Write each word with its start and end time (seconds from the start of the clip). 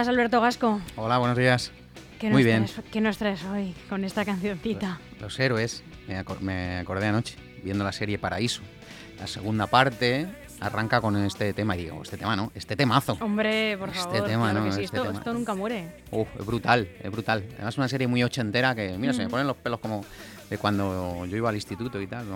estás, 0.00 0.08
Alberto 0.08 0.42
Gasco? 0.42 0.78
Hola, 0.96 1.16
buenos 1.16 1.38
días. 1.38 1.72
¿Qué 2.20 2.28
Muy 2.28 2.44
bien. 2.44 2.66
traes- 2.66 2.82
¿Qué 2.92 3.00
nos 3.00 3.16
traes 3.16 3.42
hoy 3.44 3.74
con 3.88 4.04
esta 4.04 4.26
cancioncita? 4.26 4.98
Los 5.20 5.40
héroes, 5.40 5.82
me, 6.06 6.22
acor- 6.22 6.40
me 6.40 6.76
acordé 6.76 7.06
anoche, 7.06 7.36
viendo 7.64 7.82
la 7.82 7.92
serie 7.92 8.18
Paraíso. 8.18 8.60
La 9.18 9.26
segunda 9.26 9.66
parte 9.68 10.26
arranca 10.60 11.00
con 11.00 11.16
este 11.24 11.54
tema, 11.54 11.76
y 11.78 11.84
digo, 11.84 12.02
este 12.02 12.18
tema 12.18 12.36
no, 12.36 12.52
este 12.54 12.76
temazo. 12.76 13.16
Hombre, 13.22 13.78
por 13.78 13.88
Este 13.88 14.00
favor. 14.02 14.24
tema, 14.26 14.50
claro 14.50 14.60
¿no? 14.60 14.66
que 14.66 14.72
sí, 14.76 14.84
Este 14.84 14.96
esto, 14.98 15.06
tema. 15.08 15.18
esto 15.18 15.32
nunca 15.32 15.54
muere. 15.54 15.88
Uf, 16.10 16.28
es 16.38 16.44
brutal, 16.44 16.88
es 17.02 17.10
brutal. 17.10 17.44
Además 17.54 17.78
una 17.78 17.88
serie 17.88 18.06
muy 18.06 18.22
ochentera 18.22 18.74
que, 18.74 18.98
mira, 18.98 19.14
se 19.14 19.20
Mm. 19.20 19.24
me 19.24 19.30
ponen 19.30 19.46
los 19.46 19.56
pelos 19.56 19.80
como 19.80 20.04
de 20.50 20.58
cuando 20.58 21.24
yo 21.24 21.36
iba 21.38 21.48
al 21.48 21.54
instituto 21.54 21.98
y 22.02 22.06
tal, 22.06 22.26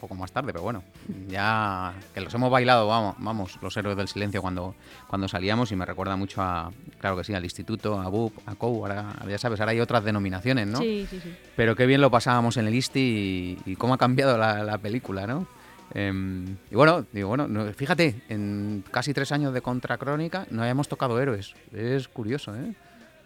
poco 0.00 0.14
más 0.14 0.32
tarde, 0.32 0.52
pero 0.52 0.62
bueno, 0.62 0.82
ya 1.28 1.92
que 2.14 2.20
los 2.20 2.32
hemos 2.34 2.50
bailado, 2.50 2.88
vamos, 2.88 3.14
vamos 3.18 3.58
los 3.62 3.76
héroes 3.76 3.96
del 3.96 4.08
silencio 4.08 4.40
cuando, 4.42 4.74
cuando 5.08 5.28
salíamos 5.28 5.70
y 5.72 5.76
me 5.76 5.84
recuerda 5.84 6.16
mucho 6.16 6.42
a, 6.42 6.72
claro 6.98 7.16
que 7.16 7.24
sí, 7.24 7.34
al 7.34 7.44
instituto, 7.44 8.00
a 8.00 8.08
BUP, 8.08 8.32
a 8.46 8.54
COU, 8.54 8.82
ahora 8.86 9.12
ya 9.28 9.38
sabes, 9.38 9.60
ahora 9.60 9.72
hay 9.72 9.80
otras 9.80 10.02
denominaciones, 10.02 10.66
¿no? 10.66 10.78
Sí, 10.78 11.06
sí, 11.08 11.20
sí. 11.20 11.34
Pero 11.56 11.76
qué 11.76 11.86
bien 11.86 12.00
lo 12.00 12.10
pasábamos 12.10 12.56
en 12.56 12.66
el 12.66 12.74
ISTI 12.74 13.58
y, 13.66 13.72
y 13.72 13.76
cómo 13.76 13.94
ha 13.94 13.98
cambiado 13.98 14.36
la, 14.38 14.64
la 14.64 14.78
película, 14.78 15.26
¿no? 15.26 15.46
Em, 15.92 16.56
y 16.70 16.74
bueno, 16.76 17.04
digo, 17.12 17.28
bueno, 17.28 17.48
no- 17.48 17.64
fíjate, 17.72 18.22
en 18.28 18.84
casi 18.90 19.12
tres 19.12 19.32
años 19.32 19.52
de 19.52 19.60
Contracrónica 19.60 20.46
no 20.50 20.62
habíamos 20.62 20.88
tocado 20.88 21.20
héroes. 21.20 21.54
Es 21.72 22.08
curioso, 22.08 22.54
¿eh? 22.56 22.74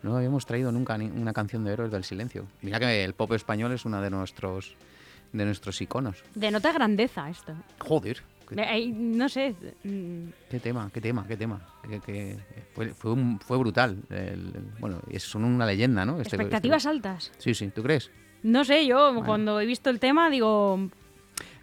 No 0.02 0.16
habíamos 0.16 0.44
traído 0.46 0.70
nunca 0.72 0.96
ni 0.98 1.06
una 1.06 1.32
canción 1.32 1.64
de 1.64 1.72
héroes 1.72 1.90
del 1.90 2.04
silencio. 2.04 2.46
Mira 2.62 2.78
que 2.78 3.04
el 3.04 3.14
pop 3.14 3.32
español 3.32 3.72
es 3.72 3.84
uno 3.86 4.00
de 4.02 4.10
nuestros 4.10 4.74
de 5.34 5.44
nuestros 5.44 5.80
iconos. 5.82 6.22
Denota 6.34 6.72
grandeza 6.72 7.28
esto. 7.28 7.52
Joder, 7.80 8.22
qué, 8.48 8.86
no 8.94 9.28
sé. 9.28 9.54
mm, 9.84 10.28
qué 10.48 10.60
tema, 10.60 10.90
qué 10.94 11.00
tema, 11.00 11.26
qué 11.26 11.36
tema. 11.36 11.60
Que, 11.86 12.00
que 12.00 12.38
fue, 12.74 12.88
fue, 12.94 13.12
un- 13.12 13.38
fue 13.40 13.58
brutal. 13.58 13.98
El- 14.10 14.16
el- 14.54 14.72
bueno, 14.78 15.00
es, 15.10 15.24
son 15.24 15.44
una 15.44 15.66
leyenda, 15.66 16.04
¿no? 16.06 16.20
Este- 16.20 16.36
expectativas 16.36 16.82
este- 16.84 16.88
altas. 16.90 17.32
Sí, 17.38 17.52
sí, 17.52 17.68
¿tú 17.68 17.82
crees? 17.82 18.10
No 18.42 18.64
sé, 18.64 18.86
yo 18.86 19.22
cuando 19.24 19.58
he 19.60 19.66
visto 19.66 19.90
el 19.90 19.98
tema 19.98 20.28
digo, 20.30 20.88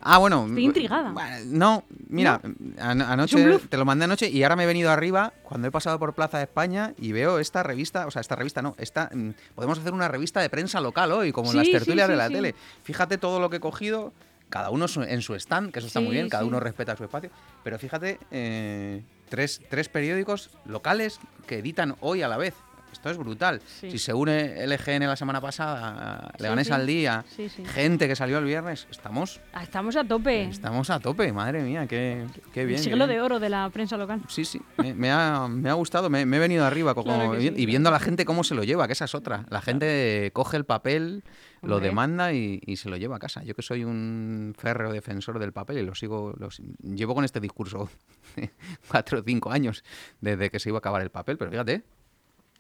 Ah, 0.01 0.17
bueno. 0.17 0.45
Estoy 0.47 0.66
intrigada. 0.66 1.12
bueno, 1.12 1.35
No, 1.45 1.84
mira, 2.09 2.41
an- 2.79 3.01
¿Es 3.01 3.06
un 3.07 3.12
anoche 3.12 3.59
te 3.69 3.78
lo 3.78 3.85
mandé 3.85 4.06
anoche 4.06 4.28
y 4.29 4.41
ahora 4.44 4.56
me 4.56 4.63
he 4.63 4.67
venido 4.67 4.89
arriba 4.91 5.34
cuando 5.44 5.67
he 5.67 5.72
pasado 5.72 6.00
por 6.00 6.13
Plaza 6.13 6.38
de 6.39 6.44
España 6.45 6.94
y 6.97 7.12
veo 7.12 7.39
esta 7.39 7.63
revista, 7.63 8.07
o 8.07 8.12
sea, 8.12 8.19
esta 8.22 8.35
revista 8.35 8.62
no, 8.62 8.75
esta 8.79 9.09
mm, 9.13 9.29
podemos 9.56 9.78
hacer 9.79 9.94
una 9.94 10.07
revista 10.07 10.41
de 10.41 10.50
prensa 10.50 10.81
local 10.81 11.12
hoy, 11.12 11.31
como 11.31 11.51
en 11.51 11.57
las 11.57 11.66
Sí, 11.67 11.72
sí, 11.72 11.78
tertulias 11.78 12.07
sí, 12.07 12.12
de 12.12 12.17
la 12.17 12.29
tele. 12.29 12.56
Fíjate 12.84 13.17
todo 13.17 13.39
lo 13.39 13.50
que 13.50 13.57
he 13.57 13.59
cogido, 13.59 14.12
cada 14.50 14.69
uno 14.69 14.85
en 15.07 15.22
su 15.22 15.35
stand, 15.35 15.72
que 15.72 15.79
eso 15.79 15.88
está 15.88 16.00
muy 16.01 16.12
bien, 16.13 16.29
cada 16.29 16.45
uno 16.45 16.59
respeta 16.59 16.97
su 16.97 17.03
espacio, 17.03 17.29
pero 17.63 17.78
fíjate, 17.79 18.19
eh, 18.31 19.03
tres, 19.29 19.62
tres 19.69 19.88
periódicos 19.88 20.50
locales 20.66 21.19
que 21.47 21.59
editan 21.59 21.95
hoy 22.01 22.22
a 22.22 22.28
la 22.28 22.38
vez. 22.38 22.53
Esto 22.91 23.09
es 23.09 23.18
brutal. 23.18 23.62
Sí. 23.79 23.91
Si 23.91 23.97
se 24.00 24.13
une 24.13 24.66
LGN 24.68 25.07
la 25.07 25.16
semana 25.16 25.41
pasada, 25.41 26.31
Sí, 26.38 26.44
Leganés 26.44 26.68
sí. 26.68 26.74
al 26.74 26.85
día, 26.85 27.25
gente 27.74 28.07
que 28.07 28.16
salió 28.16 28.38
el 28.38 28.46
viernes, 28.46 28.88
estamos 28.91 29.40
ah, 29.53 29.63
estamos 29.63 29.96
a 29.96 30.03
tope. 30.03 30.44
Estamos 30.44 30.90
a 30.90 31.00
tope, 31.00 31.31
madre 31.34 31.62
mía, 31.63 31.88
qué, 31.88 32.25
qué 32.53 32.66
bien. 32.66 32.78
el 32.80 32.84
qué 32.84 32.90
siglo 32.91 33.07
bien. 33.07 33.18
de 33.18 33.22
oro 33.22 33.40
de 33.40 33.50
la 33.50 33.69
prensa 33.72 33.97
local. 33.97 34.22
Sí, 34.28 34.46
sí, 34.46 34.62
me, 34.78 34.94
me 34.94 35.12
ha, 35.12 35.47
me 35.47 35.69
ha 35.69 35.74
gustado, 35.74 36.09
me, 36.09 36.25
me 36.25 36.38
he 36.38 36.40
venido 36.40 36.66
arriba 36.66 36.94
como- 36.94 37.13
Claro 37.16 37.40
y 37.41 37.66
viendo 37.66 37.90
a 37.90 37.91
la 37.91 38.00
gente 38.00 38.25
cómo 38.25 38.44
se 38.44 38.53
lo 38.56 38.63
lleva, 38.63 38.88
que 38.88 38.94
esa 38.94 39.06
es 39.06 39.16
otra. 39.16 39.46
La 39.50 39.62
gente 39.62 40.30
coge 40.34 40.57
el 40.57 40.66
papel, 40.66 41.24
lo 41.62 41.75
Hombre. 41.75 41.90
demanda 41.90 42.34
y, 42.34 42.59
y 42.66 42.78
se 42.78 42.90
lo 42.90 42.97
lleva 42.97 43.16
a 43.16 43.19
casa. 43.19 43.44
Yo 43.44 43.56
que 43.56 43.62
soy 43.62 43.84
un 43.84 44.53
férreo 44.57 44.91
defensor 44.91 45.40
del 45.40 45.53
papel 45.53 45.78
y 45.80 45.84
lo 45.84 45.96
sigo, 45.96 46.34
lo 46.38 46.50
llevo 46.84 47.16
con 47.16 47.24
este 47.25 47.40
discurso 47.40 47.90
cuatro 48.88 49.19
o 49.19 49.24
cinco 49.24 49.51
años 49.51 49.84
desde 50.19 50.50
que 50.50 50.59
se 50.59 50.69
iba 50.69 50.78
a 50.78 50.80
acabar 50.80 51.01
el 51.01 51.09
papel, 51.09 51.38
pero 51.38 51.51
fíjate, 51.51 51.84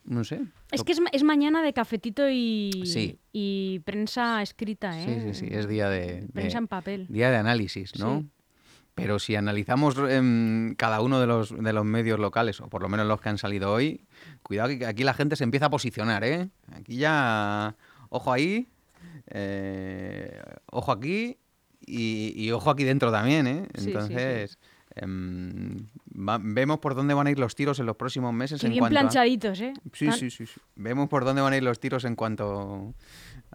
no 0.05 0.23
sé. 0.23 0.41
Es 0.71 0.83
que 0.83 0.91
es, 0.93 0.99
es 1.11 1.23
mañana 1.23 1.61
de 1.63 1.73
cafetito 1.73 2.29
y, 2.29 2.83
Sí. 2.85 3.19
y 3.31 3.79
prensa 3.85 4.41
escrita, 4.41 4.99
¿eh? 5.01 5.21
Sí, 5.23 5.33
sí, 5.33 5.47
sí, 5.47 5.53
es 5.53 5.67
día 5.67 5.89
de... 5.89 6.21
de- 6.21 6.27
Prensa 6.33 6.57
en 6.57 6.67
papel. 6.67 7.05
Día 7.09 7.29
de 7.31 7.37
análisis, 7.37 7.97
¿no? 7.99 8.21
Sí. 8.21 8.29
Pero 8.93 9.19
si 9.19 9.35
analizamos 9.35 9.95
em, 10.09 10.75
cada 10.75 10.99
uno 11.01 11.19
de 11.21 11.25
los, 11.27 11.55
de 11.57 11.71
los 11.73 11.85
medios 11.85 12.19
locales, 12.19 12.59
o 12.59 12.67
por 12.67 12.81
lo 12.81 12.89
menos 12.89 13.07
los 13.07 13.21
que 13.21 13.29
han 13.29 13.37
salido 13.37 13.71
hoy, 13.71 14.05
cuidado 14.43 14.69
que 14.77 14.85
aquí 14.85 15.03
la 15.05 15.13
gente 15.13 15.35
se 15.37 15.45
empieza 15.45 15.67
a 15.67 15.69
posicionar, 15.69 16.23
¿eh? 16.25 16.49
Aquí 16.73 16.97
ya, 16.97 17.75
ojo 18.09 18.33
ahí, 18.33 18.67
eh, 19.27 20.41
ojo 20.71 20.91
aquí 20.91 21.37
y, 21.85 22.33
y 22.35 22.51
ojo 22.51 22.69
aquí 22.69 22.83
dentro 22.83 23.11
también, 23.11 23.47
¿eh? 23.47 23.67
Sí, 23.77 23.93
em, 24.95 25.87
va- 26.13 26.39
vemos 26.41 26.79
por 26.79 26.95
dónde 26.95 27.13
van 27.13 27.27
a 27.27 27.31
ir 27.31 27.39
los 27.39 27.55
tiros 27.55 27.79
en 27.79 27.85
los 27.85 27.95
próximos 27.95 28.33
meses. 28.33 28.59
Qué 28.61 28.67
en 28.67 28.73
bien 28.73 28.85
a- 28.85 28.89
planchaditos, 28.89 29.59
¿eh? 29.61 29.73
Sí, 29.93 30.07
Tan- 30.07 30.17
sí, 30.17 30.29
sí, 30.29 30.45
sí. 30.45 30.59
Vemos 30.75 31.07
por 31.09 31.23
dónde 31.25 31.41
van 31.41 31.53
a 31.53 31.57
ir 31.57 31.63
los 31.63 31.79
tiros 31.79 32.03
en 32.05 32.15
cuanto. 32.15 32.93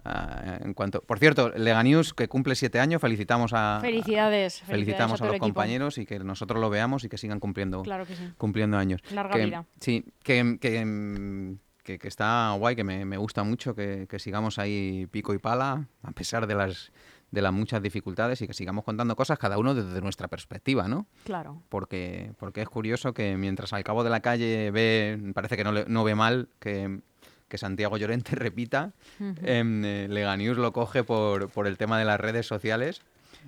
a- 0.03 0.59
en 0.61 0.73
cuanto. 0.73 1.01
Por 1.01 1.19
cierto, 1.19 1.49
Leganius, 1.49 2.13
que 2.13 2.27
cumple 2.29 2.55
siete 2.55 2.79
años, 2.79 3.01
felicitamos 3.01 3.51
a. 3.53 3.79
Felicidades. 3.81 4.61
Felicitamos 4.61 5.19
a, 5.21 5.25
los 5.25 5.33
equipo. 5.33 5.45
compañeros 5.45 5.97
y 5.97 6.05
que 6.05 6.19
nosotros 6.19 6.61
lo 6.61 6.69
veamos 6.69 7.03
y 7.03 7.09
que 7.09 7.17
sigan 7.17 7.39
cumpliendo, 7.39 7.81
Claro 7.81 8.05
que 8.05 8.15
sí. 8.15 8.23
cumpliendo 8.37 8.77
años. 8.77 9.01
Larga 9.11 9.35
que, 9.35 9.45
vida. 9.45 9.65
Sí, 9.81 10.05
que, 10.23 10.57
que, 10.61 11.57
que- 11.83 11.97
que 11.99 12.07
está 12.07 12.51
guay, 12.57 12.75
que 12.75 12.83
me, 12.83 13.05
me 13.05 13.17
gusta 13.17 13.43
mucho 13.43 13.73
que, 13.75 14.07
que 14.09 14.19
sigamos 14.19 14.59
ahí 14.59 15.07
pico 15.11 15.33
y 15.33 15.39
pala, 15.39 15.87
a 16.03 16.11
pesar 16.11 16.45
de 16.47 16.55
las, 16.55 16.91
de 17.31 17.41
las 17.41 17.51
muchas 17.51 17.81
dificultades 17.81 18.41
y 18.41 18.47
que 18.47 18.53
sigamos 18.53 18.85
contando 18.85 19.15
cosas 19.15 19.37
cada 19.37 19.57
uno 19.57 19.75
desde 19.75 19.99
nuestra 20.01 20.27
perspectiva, 20.29 20.87
¿no? 20.87 21.07
Claro. 21.25 21.61
porque, 21.69 22.31
porque 22.39 22.61
es 22.61 22.69
curioso 22.69 23.13
que 23.13 23.35
mientras 23.37 23.73
al 23.73 23.83
cabo 23.83 24.03
de 24.03 24.09
la 24.09 24.21
calle 24.21 24.71
ve, 24.71 25.31
parece 25.33 25.57
que 25.57 25.63
no, 25.63 25.71
le- 25.73 25.85
no 25.87 26.03
ve 26.05 26.15
mal 26.15 26.47
que, 26.59 27.01
que 27.49 27.57
Santiago 27.57 27.97
Llorente 27.97 28.31
repita, 28.35 28.93
Ujú. 29.19 29.35
em, 29.43 29.83
eh, 29.83 30.07
Leganius 30.09 30.57
lo 30.57 30.71
coge 30.71 31.03
por, 31.03 31.49
por 31.49 31.67
el 31.67 31.77
tema 31.77 31.99
de 31.99 32.05
las 32.05 32.19
redes 32.19 32.45
sociales 32.47 33.01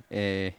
eh, 0.10 0.56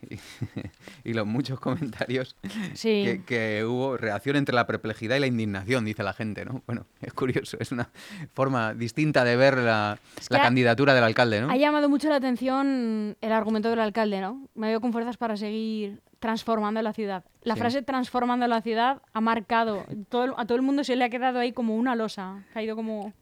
y, 1.04 1.12
los 1.14 1.26
muchos 1.26 1.60
comentarios 1.60 2.36
Sí. 2.74 3.02
que, 3.04 3.22
que 3.24 3.64
hubo, 3.64 3.96
reacción 3.96 4.36
entre 4.36 4.54
la 4.54 4.66
perplejidad 4.66 5.16
y 5.16 5.20
la 5.20 5.26
indignación, 5.26 5.84
dice 5.84 6.02
la 6.02 6.12
gente, 6.12 6.44
¿no? 6.44 6.62
Bueno, 6.66 6.86
es 7.00 7.12
curioso, 7.12 7.56
es 7.60 7.72
una 7.72 7.90
forma 8.34 8.74
distinta 8.74 9.24
de 9.24 9.36
ver 9.36 9.58
la, 9.58 9.98
la 10.28 10.38
ha- 10.38 10.42
candidatura 10.42 10.94
del 10.94 11.04
alcalde, 11.04 11.40
¿no? 11.40 11.50
Ha 11.50 11.56
llamado 11.56 11.88
mucho 11.88 12.08
la 12.08 12.16
atención 12.16 13.16
el 13.20 13.32
argumento 13.32 13.70
del 13.70 13.80
alcalde, 13.80 14.20
¿no? 14.20 14.48
Me 14.54 14.68
veo 14.68 14.80
con 14.80 14.92
fuerzas 14.92 15.16
para 15.16 15.36
seguir 15.36 16.00
transformando 16.18 16.82
la 16.82 16.92
ciudad. 16.92 17.24
La 17.42 17.54
Sí. 17.54 17.60
frase 17.60 17.82
transformando 17.82 18.46
la 18.46 18.60
ciudad 18.60 19.00
ha 19.12 19.20
marcado, 19.20 19.84
todo, 20.10 20.38
a 20.38 20.44
todo 20.44 20.56
el 20.56 20.62
mundo 20.62 20.84
se 20.84 20.94
le 20.96 21.04
ha 21.04 21.08
quedado 21.08 21.38
ahí 21.38 21.52
como 21.52 21.76
una 21.76 21.94
losa, 21.96 22.44
ha 22.50 22.52
caído 22.52 22.76
como, 22.76 23.12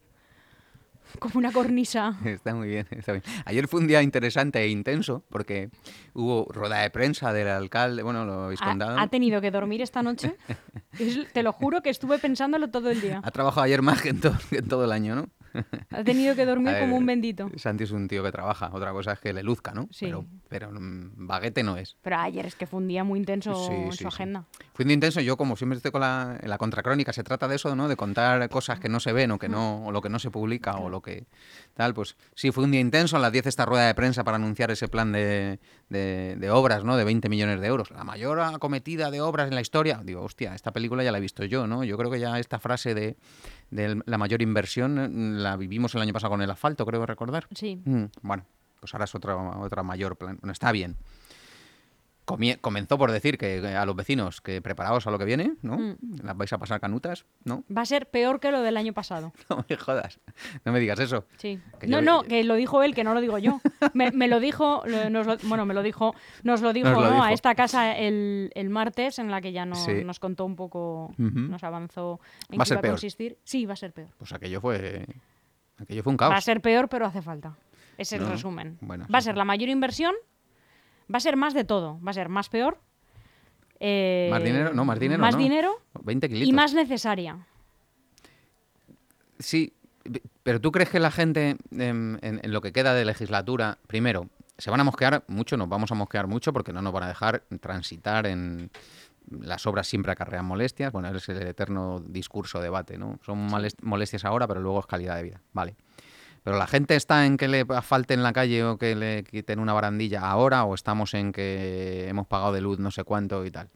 como 1.19 1.38
una 1.38 1.52
cornisa. 1.52 2.16
Está 2.25 2.55
muy 2.55 2.69
bien, 2.69 2.87
está 2.90 3.12
bien. 3.12 3.22
Ayer 3.44 3.69
fue 3.69 3.81
un 3.81 3.87
día 3.87 4.02
interesante 4.02 4.60
e 4.60 4.69
intenso 4.69 5.25
porque 5.28 5.70
hubo 6.14 6.46
rueda 6.52 6.78
de 6.81 6.90
prensa 6.90 7.32
del 7.32 7.49
alcalde, 7.49 8.02
bueno, 8.02 8.25
lo 8.25 8.44
habéis 8.44 8.60
contado. 8.60 8.99
Ha, 8.99 9.02
ha 9.02 9.08
tenido 9.08 9.40
que 9.40 9.50
dormir 9.50 9.82
esta 9.82 10.02
noche. 10.02 10.37
Es- 10.99 11.32
te 11.32 11.43
lo 11.43 11.52
juro 11.52 11.81
que 11.82 11.90
estuve 11.90 12.19
pensándolo 12.19 12.69
todo 12.70 12.90
el 12.90 13.00
día. 13.00 13.20
Ha 13.22 13.31
trabajado 13.31 13.62
ayer 13.62 13.82
más 13.82 14.02
que 14.02 14.08
en 14.10 14.20
todo, 14.20 14.37
que 14.50 14.58
en 14.58 14.69
todo 14.69 14.84
el 14.84 14.93
año, 14.93 15.14
¿no? 15.14 15.28
Ha 15.90 16.05
tenido 16.05 16.34
que 16.34 16.44
dormir 16.44 16.75
A 16.75 16.78
como 16.81 16.93
ver, 16.93 17.00
un 17.00 17.06
bendito. 17.06 17.50
Santi 17.56 17.84
es 17.84 17.90
un 17.90 18.08
tío 18.08 18.22
que 18.22 18.32
trabaja, 18.32 18.70
otra 18.72 18.93
cosa 18.93 19.12
es 19.12 19.20
que 19.20 19.32
le 19.32 19.43
luzca, 19.43 19.72
¿no? 19.72 19.88
Sí. 19.90 20.06
Pero, 20.06 20.26
pero 20.49 20.70
mm, 20.72 21.26
baguete 21.26 21.62
no 21.62 21.76
es. 21.76 21.96
Pero 22.02 22.16
ayer 22.19 22.46
es 22.46 22.55
que 22.55 22.66
fue 22.66 22.78
un 22.78 22.88
día 22.88 23.05
muy 23.05 23.19
intenso 23.19 23.55
Sí, 23.55 23.72
en 23.72 23.93
sí, 23.93 23.99
su 24.02 24.08
agenda. 24.08 24.44
Fue 24.75 24.84
un 24.84 24.88
día 24.88 24.94
intenso, 24.94 25.20
yo 25.20 25.37
como 25.37 25.56
siempre 25.56 25.76
estoy 25.76 25.90
con 25.93 26.00
la, 26.02 26.38
en 26.40 26.49
la 26.50 26.58
contracrónica, 26.58 27.12
se 27.12 27.22
trata 27.25 27.49
de 27.49 27.56
eso, 27.56 27.75
¿no? 27.76 27.88
De 27.88 27.96
contar 27.96 28.49
cosas 28.49 28.78
que 28.81 28.88
no 28.88 29.00
se 29.00 29.12
ven 29.12 29.31
o 29.32 29.38
que 29.38 29.49
no, 29.49 29.87
o 29.87 29.93
lo 29.93 30.00
que 30.02 30.08
no 30.08 30.19
se 30.19 30.31
publica 30.31 30.76
o 30.76 30.88
lo 30.88 31.00
que 31.02 31.26
tal, 31.75 31.94
pues 31.94 32.16
sí, 32.34 32.50
fue 32.50 32.64
un 32.64 32.70
día 32.70 32.81
intenso, 32.81 33.16
a 33.16 33.20
las 33.20 33.32
10 33.32 33.46
esta 33.46 33.64
rueda 33.66 33.87
de 33.87 33.94
prensa 33.94 34.25
para 34.25 34.37
anunciar 34.37 34.70
ese 34.70 34.88
plan 34.88 35.12
de, 35.12 35.58
de- 35.88 36.37
de 36.38 36.50
obras, 36.50 36.84
¿no? 36.84 36.96
De 36.96 37.04
20 37.04 37.28
millones 37.28 37.61
de 37.61 37.66
euros. 37.66 37.90
La 37.90 38.04
mayor 38.04 38.40
acometida 38.40 39.11
de 39.11 39.20
obras 39.20 39.49
en 39.49 39.54
la 39.54 39.61
historia. 39.61 40.00
Digo, 40.04 40.22
hostia, 40.22 40.54
esta 40.54 40.72
película 40.72 41.02
ya 41.02 41.12
la 41.12 41.19
he 41.19 41.20
visto 41.20 41.44
yo, 41.44 41.66
¿no? 41.66 41.84
Yo 41.84 41.96
creo 41.96 42.11
que 42.11 42.20
ya 42.20 42.38
esta 42.38 42.58
frase 42.58 42.94
de, 42.94 43.16
de 43.70 44.00
la 44.06 44.19
mayor 44.19 44.43
inversión 44.43 44.99
eh, 44.99 45.08
la 45.50 45.56
vivimos 45.56 45.95
el 45.95 46.03
año 46.03 46.12
pasado 46.12 46.31
con 46.33 46.43
el 46.43 46.50
asfalto, 46.50 46.85
creo 46.87 47.05
recordar. 47.06 47.47
Sí. 47.55 47.81
Mm, 47.85 48.05
bueno, 48.23 48.45
pues 48.81 48.93
ahora 48.95 49.05
es 49.05 49.15
otra, 49.15 49.37
otra 49.37 49.83
mayor 49.83 50.17
plan. 50.17 50.39
Bueno, 50.41 50.53
está 50.53 50.73
bien. 50.73 50.97
Comie- 52.27 52.61
comenzó 52.61 52.99
por 52.99 53.11
decir 53.11 53.39
que 53.39 53.67
a 53.75 53.87
los 53.87 53.97
vecinos 53.97 54.43
que 54.43 54.61
preparaos 54.61 55.06
a 55.06 55.11
lo 55.11 55.19
que 55.19 55.25
viene, 55.25 55.55
¿no? 55.62 55.79
Mm. 55.79 55.97
Las 56.23 56.37
vais 56.37 56.53
a 56.53 56.59
pasar 56.59 56.79
canutas, 56.79 57.25
¿no? 57.45 57.65
Va 57.75 57.81
a 57.81 57.87
ser 57.87 58.11
peor 58.11 58.39
que 58.39 58.53
lo 58.53 58.61
del 58.61 58.77
año 58.77 58.93
pasado. 58.93 59.33
No 59.49 59.65
me 59.67 59.77
jodas. 59.79 60.21
No 60.67 60.73
me 60.73 60.79
digas 60.79 60.99
eso. 61.00 61.25
Sí. 61.39 61.59
Que 61.81 61.87
no, 61.87 62.00
yo- 62.00 62.05
no, 62.05 62.23
que 62.25 62.45
lo 62.45 62.56
dijo 62.56 62.83
él, 62.83 62.95
que 62.95 63.03
no 63.03 63.15
lo 63.15 63.23
digo 63.23 63.39
yo. 63.39 63.62
Me, 63.95 64.11
me 64.11 64.29
lo 64.29 64.41
dijo, 64.41 64.83
nos 65.11 65.27
lo- 65.27 65.39
bueno, 65.45 65.65
me 65.65 65.73
lo 65.73 65.83
dijo, 65.83 66.15
nos 66.43 66.61
lo 66.61 66.75
dijo, 66.75 66.91
Nos 66.91 66.99
lo 66.99 67.05
¿no? 67.09 67.12
dijo. 67.15 67.25
a 67.25 67.33
esta 67.33 67.55
casa 67.55 67.97
el, 67.97 68.50
el 68.55 68.69
martes, 68.69 69.19
en 69.19 69.31
la 69.31 69.41
que 69.41 69.53
ya 69.53 69.65
no- 69.65 69.75
Sí. 69.77 70.05
nos 70.05 70.21
contó 70.21 70.45
un 70.45 70.55
poco, 70.55 71.15
nos 71.17 71.65
avanzó 71.65 72.21
en 72.50 72.59
Va 72.61 72.62
a 72.62 72.65
qué 72.65 72.69
ser 72.69 72.75
iba 72.75 72.79
a 72.81 72.83
peor. 72.83 72.93
consistir. 72.97 73.39
Sí, 73.45 73.65
va 73.65 73.73
a 73.73 73.77
ser 73.77 73.95
peor. 73.95 74.11
Pues 74.19 74.33
aquello 74.35 74.61
fue. 74.61 75.06
Aquello 75.78 76.02
fue 76.02 76.10
un 76.12 76.16
caos. 76.16 76.32
Va 76.32 76.36
a 76.38 76.40
ser 76.40 76.60
peor, 76.60 76.88
pero 76.88 77.06
hace 77.06 77.22
falta. 77.22 77.56
Es 77.96 78.12
el 78.12 78.22
No, 78.22 78.30
resumen. 78.30 78.78
bueno, 78.80 79.06
va 79.12 79.19
a 79.19 79.22
ser 79.22 79.36
la 79.36 79.44
mayor 79.44 79.69
inversión, 79.69 80.14
va 81.12 81.16
a 81.19 81.20
ser 81.20 81.36
más 81.36 81.54
de 81.54 81.64
todo. 81.64 82.00
Va 82.06 82.10
a 82.10 82.14
ser 82.14 82.28
más 82.28 82.48
peor. 82.48 82.78
eh, 83.80 84.28
Más 84.30 84.42
dinero, 84.42 84.72
no, 84.75 84.84
más 84.84 84.98
dinero. 84.98 85.20
Más 85.20 85.34
no. 85.34 85.40
dinero 85.40 85.80
20 86.02 86.28
kilitos. 86.28 86.48
y 86.48 86.52
más 86.52 86.75
necesaria. 86.75 87.38
Sí, 89.38 89.72
pero 90.42 90.60
¿tú 90.60 90.72
crees 90.72 90.88
que 90.90 90.98
la 90.98 91.10
gente, 91.10 91.56
em, 91.72 92.16
en, 92.22 92.40
en 92.42 92.52
lo 92.52 92.60
que 92.60 92.72
queda 92.72 92.94
de 92.94 93.04
legislatura, 93.04 93.78
primero, 93.86 94.28
se 94.56 94.70
van 94.70 94.80
a 94.80 94.84
mosquear 94.84 95.22
mucho, 95.28 95.56
nos 95.56 95.69
vamos 95.69 95.92
a 95.92 95.94
mosquear 95.94 96.26
mucho 96.26 96.52
porque 96.52 96.72
no 96.72 96.82
nos 96.82 96.92
van 96.92 97.04
a 97.04 97.08
dejar 97.08 97.42
transitar 97.60 98.26
en... 98.26 98.70
Las 99.30 99.66
obras 99.66 99.86
siempre 99.86 100.12
acarrean 100.12 100.44
molestias, 100.44 100.92
bueno, 100.92 101.08
es 101.08 101.28
el 101.28 101.42
eterno 101.42 102.00
discurso, 102.00 102.60
debate, 102.60 102.98
¿no? 102.98 103.19
Son 103.25 103.38
molestias 103.82 104.25
ahora, 104.25 104.46
pero 104.46 104.60
luego 104.60 104.80
es 104.80 104.86
calidad 104.86 105.16
de 105.16 105.22
vida, 105.22 105.40
vale. 105.52 105.76
Pero 106.44 106.56
la 106.56 106.66
gente 106.66 106.96
está 106.96 107.26
en 107.26 107.36
que 107.36 107.48
le 107.48 107.66
asfalte 107.69 108.14
en 108.14 108.22
la 108.22 108.32
calle 108.32 108.64
o 108.64 108.78
que 108.78 108.94
le 108.94 109.25
quiten 109.25 109.58
una 109.58 109.72
barandilla 109.72 110.20
ahora 110.20 110.64
o 110.64 110.75
estamos 110.75 111.12
en 111.14 111.32
que 111.32 112.08
hemos 112.08 112.26
pagado 112.26 112.52
de 112.52 112.60
luz 112.60 112.78
no 112.78 112.90
sé 112.90 113.04
cuánto 113.04 113.44
y 113.44 113.50
tal. 113.50 113.69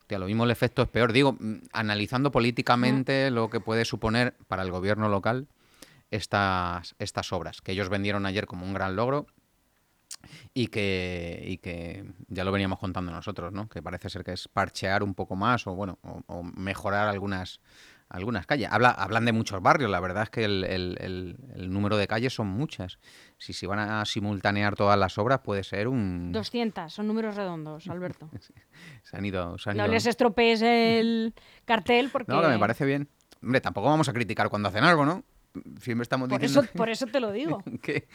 Hostia, 0.00 0.18
lo 0.18 0.26
mismo 0.26 0.44
el 0.44 0.50
efecto 0.50 0.82
es 0.82 0.88
peor. 0.88 1.12
Digo, 1.12 1.36
mm, 1.38 1.56
analizando 1.72 2.30
políticamente 2.30 3.30
lo 3.30 3.48
que 3.50 3.60
puede 3.60 3.84
suponer 3.84 4.34
para 4.46 4.62
el 4.62 4.70
gobierno 4.70 5.08
local 5.08 5.46
estas, 6.10 6.94
estas 6.98 7.32
obras, 7.32 7.62
que 7.62 7.72
ellos 7.72 7.88
vendieron 7.88 8.26
ayer 8.26 8.46
como 8.46 8.66
un 8.66 8.74
gran 8.74 8.96
logro 8.96 9.26
y 10.54 10.68
que, 10.68 11.42
y 11.46 11.58
que 11.58 12.04
ya 12.28 12.44
lo 12.44 12.52
veníamos 12.52 12.78
contando 12.78 13.10
nosotros, 13.12 13.52
¿no? 13.52 13.68
Que 13.68 13.82
parece 13.82 14.08
ser 14.10 14.24
que 14.24 14.32
es 14.32 14.48
parchear 14.48 15.02
un 15.02 15.14
poco 15.14 15.36
más 15.36 15.66
o, 15.66 15.74
bueno, 15.74 15.98
o, 16.02 16.22
o 16.26 16.42
mejorar 16.42 17.08
algunas, 17.08 17.60
algunas 18.08 18.46
calles. 18.46 18.68
Habla, 18.70 18.90
hablan 18.90 19.24
de 19.24 19.32
muchos 19.32 19.60
barrios, 19.62 19.90
la 19.90 20.00
verdad 20.00 20.24
es 20.24 20.30
que 20.30 20.44
el, 20.44 20.64
el- 20.64 20.96
el- 21.00 21.36
el 21.54 21.70
número 21.72 21.96
de 21.96 22.06
calles 22.06 22.34
son 22.34 22.46
muchas. 22.48 22.98
Si 23.36 23.52
se 23.52 23.66
van 23.66 23.78
a 23.78 24.04
simultanear 24.04 24.74
todas 24.76 24.98
las 24.98 25.18
obras 25.18 25.40
puede 25.40 25.62
ser 25.64 25.88
un... 25.88 26.32
200, 26.32 26.92
son 26.92 27.06
números 27.06 27.36
redondos, 27.36 27.86
Alberto. 27.88 28.30
Se 29.02 29.16
han 29.16 29.24
ido... 29.24 29.58
se 29.58 29.70
han 29.70 29.76
No 29.76 29.84
ido- 29.84 29.92
les 29.92 30.06
estropees 30.06 30.62
el 30.62 31.34
cartel 31.64 32.10
porque... 32.12 32.30
No, 32.32 32.40
que 32.42 32.48
me 32.48 32.58
parece 32.58 32.84
bien. 32.84 33.08
Hombre, 33.42 33.60
tampoco 33.60 33.88
vamos 33.88 34.08
a 34.08 34.12
criticar 34.12 34.48
cuando 34.50 34.68
hacen 34.68 34.84
algo, 34.84 35.04
¿no? 35.06 35.24
Siempre 35.80 36.02
estamos 36.02 36.28
Por 36.28 36.40
diciendo... 36.40 36.62
eso, 36.62 36.72
por 36.76 36.88
eso 36.88 37.06
te 37.06 37.20
lo 37.20 37.32
digo. 37.32 37.62
que 37.82 38.08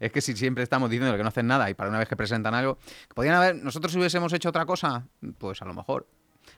es 0.00 0.12
que 0.12 0.20
si 0.20 0.36
siempre 0.36 0.62
estamos 0.62 0.90
diciendo 0.90 1.16
que 1.16 1.22
no 1.22 1.28
hacen 1.28 1.46
nada 1.46 1.70
y 1.70 1.74
para 1.74 1.90
una 1.90 1.98
vez 1.98 2.08
que 2.08 2.16
presentan 2.16 2.54
algo, 2.54 2.78
podrían 3.14 3.36
haber, 3.36 3.56
nosotros 3.56 3.92
si 3.92 3.98
hubiésemos 3.98 4.32
hecho 4.32 4.48
otra 4.48 4.66
cosa, 4.66 5.06
pues 5.38 5.62
a 5.62 5.64
lo 5.64 5.74
mejor. 5.74 6.06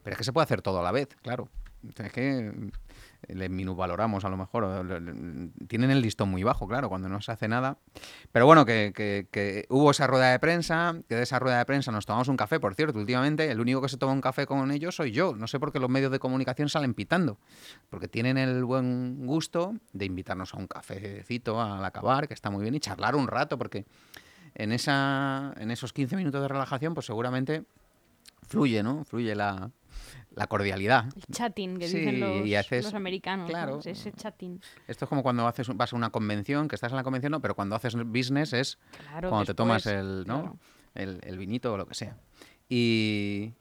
Pero 0.03 0.15
es 0.15 0.19
que 0.19 0.25
se 0.25 0.33
puede 0.33 0.45
hacer 0.45 0.63
todo 0.63 0.81
a 0.81 0.83
la 0.83 0.93
vez, 0.93 1.09
claro. 1.23 1.49
Es 1.97 2.13
que 2.13 2.53
le 3.27 3.49
minusvaloramos 3.49 4.25
a 4.25 4.29
lo 4.29 4.37
mejor. 4.37 4.87
Tienen 5.69 5.91
el 5.91 6.01
listón 6.01 6.29
muy 6.31 6.43
bajo, 6.45 6.69
claro, 6.69 6.89
cuando 6.89 7.09
no 7.09 7.21
se 7.21 7.33
hace 7.33 7.49
nada. 7.49 7.79
Pero 8.33 8.47
bueno, 8.47 8.65
que, 8.65 8.93
que- 8.95 9.27
que 9.31 9.67
hubo 9.69 9.91
esa 9.91 10.07
rueda 10.07 10.31
de 10.31 10.39
prensa, 10.39 10.95
que 11.09 11.17
de 11.17 11.23
esa 11.23 11.39
rueda 11.39 11.59
de 11.59 11.65
prensa 11.65 11.91
nos 11.91 12.07
tomamos 12.07 12.29
un 12.29 12.37
café, 12.37 12.61
por 12.61 12.75
cierto, 12.75 12.99
últimamente 12.99 13.51
el 13.51 13.61
único 13.61 13.83
que 13.83 13.89
se 13.89 13.97
toma 13.97 14.13
un 14.13 14.21
café 14.21 14.47
con 14.47 14.71
ellos 14.71 14.95
soy 14.97 15.11
yo. 15.13 15.35
No 15.37 15.47
sé 15.47 15.59
por 15.59 15.73
qué 15.73 15.81
los 15.81 15.91
medios 15.91 16.13
de 16.13 16.19
comunicación 16.19 16.69
salen 16.69 16.95
pitando. 16.95 17.39
Porque 17.91 18.09
tienen 18.09 18.39
el 18.39 18.65
buen 18.65 19.27
gusto 19.27 19.75
de 19.93 20.05
invitarnos 20.05 20.55
a 20.55 20.59
un 20.59 20.67
cafecito 20.67 21.61
al 21.61 21.85
acabar, 21.85 22.29
que 22.29 22.35
está 22.35 22.51
muy 22.51 22.63
bien, 22.63 22.75
y 22.75 22.81
charlar 22.81 23.17
un 23.17 23.27
rato, 23.27 23.59
porque 23.59 23.85
en, 24.55 24.73
esa, 24.73 25.53
en 25.59 25.71
esos 25.71 25.93
15 25.93 26.17
minutos 26.17 26.41
de 26.41 26.49
relajación, 26.49 26.95
pues 26.95 27.07
seguramente 27.07 27.65
fluye, 28.47 28.83
¿no? 28.83 29.05
Fluye 29.05 29.35
la, 29.35 29.71
la 30.39 30.47
cordialidad. 30.47 31.07
El 31.15 31.35
chatting 31.35 31.79
que 31.79 31.89
Sí, 31.89 31.99
dicen 31.99 32.21
los, 32.21 32.47
y 32.47 32.55
haces- 32.55 32.85
los 32.85 32.95
americanos. 32.95 33.47
¿no? 33.47 33.51
claro. 33.51 33.81
Ese 33.85 34.13
chatting. 34.13 34.61
Esto 34.87 35.05
es 35.05 35.09
como 35.09 35.23
cuando 35.23 35.47
haces, 35.47 35.69
vas 35.77 35.93
a 35.93 35.97
una 35.97 36.11
convención, 36.11 36.69
que 36.69 36.75
estás 36.77 36.93
en 36.93 36.97
la 36.97 37.03
convención, 37.03 37.33
no, 37.33 37.41
pero 37.41 37.55
cuando 37.55 37.75
haces 37.77 37.95
business 37.97 38.53
es 38.53 38.79
Claro, 39.09 39.31
cuando 39.31 39.47
te 39.47 39.55
tomas 39.55 39.85
el, 39.87 40.25
¿no? 40.27 40.41
claro. 40.43 40.59
el, 40.95 41.21
el 41.25 41.39
vinito 41.39 41.73
o 41.73 41.77
lo 41.77 41.87
que 41.87 41.95
sea. 41.95 42.17
Y, 42.69 43.53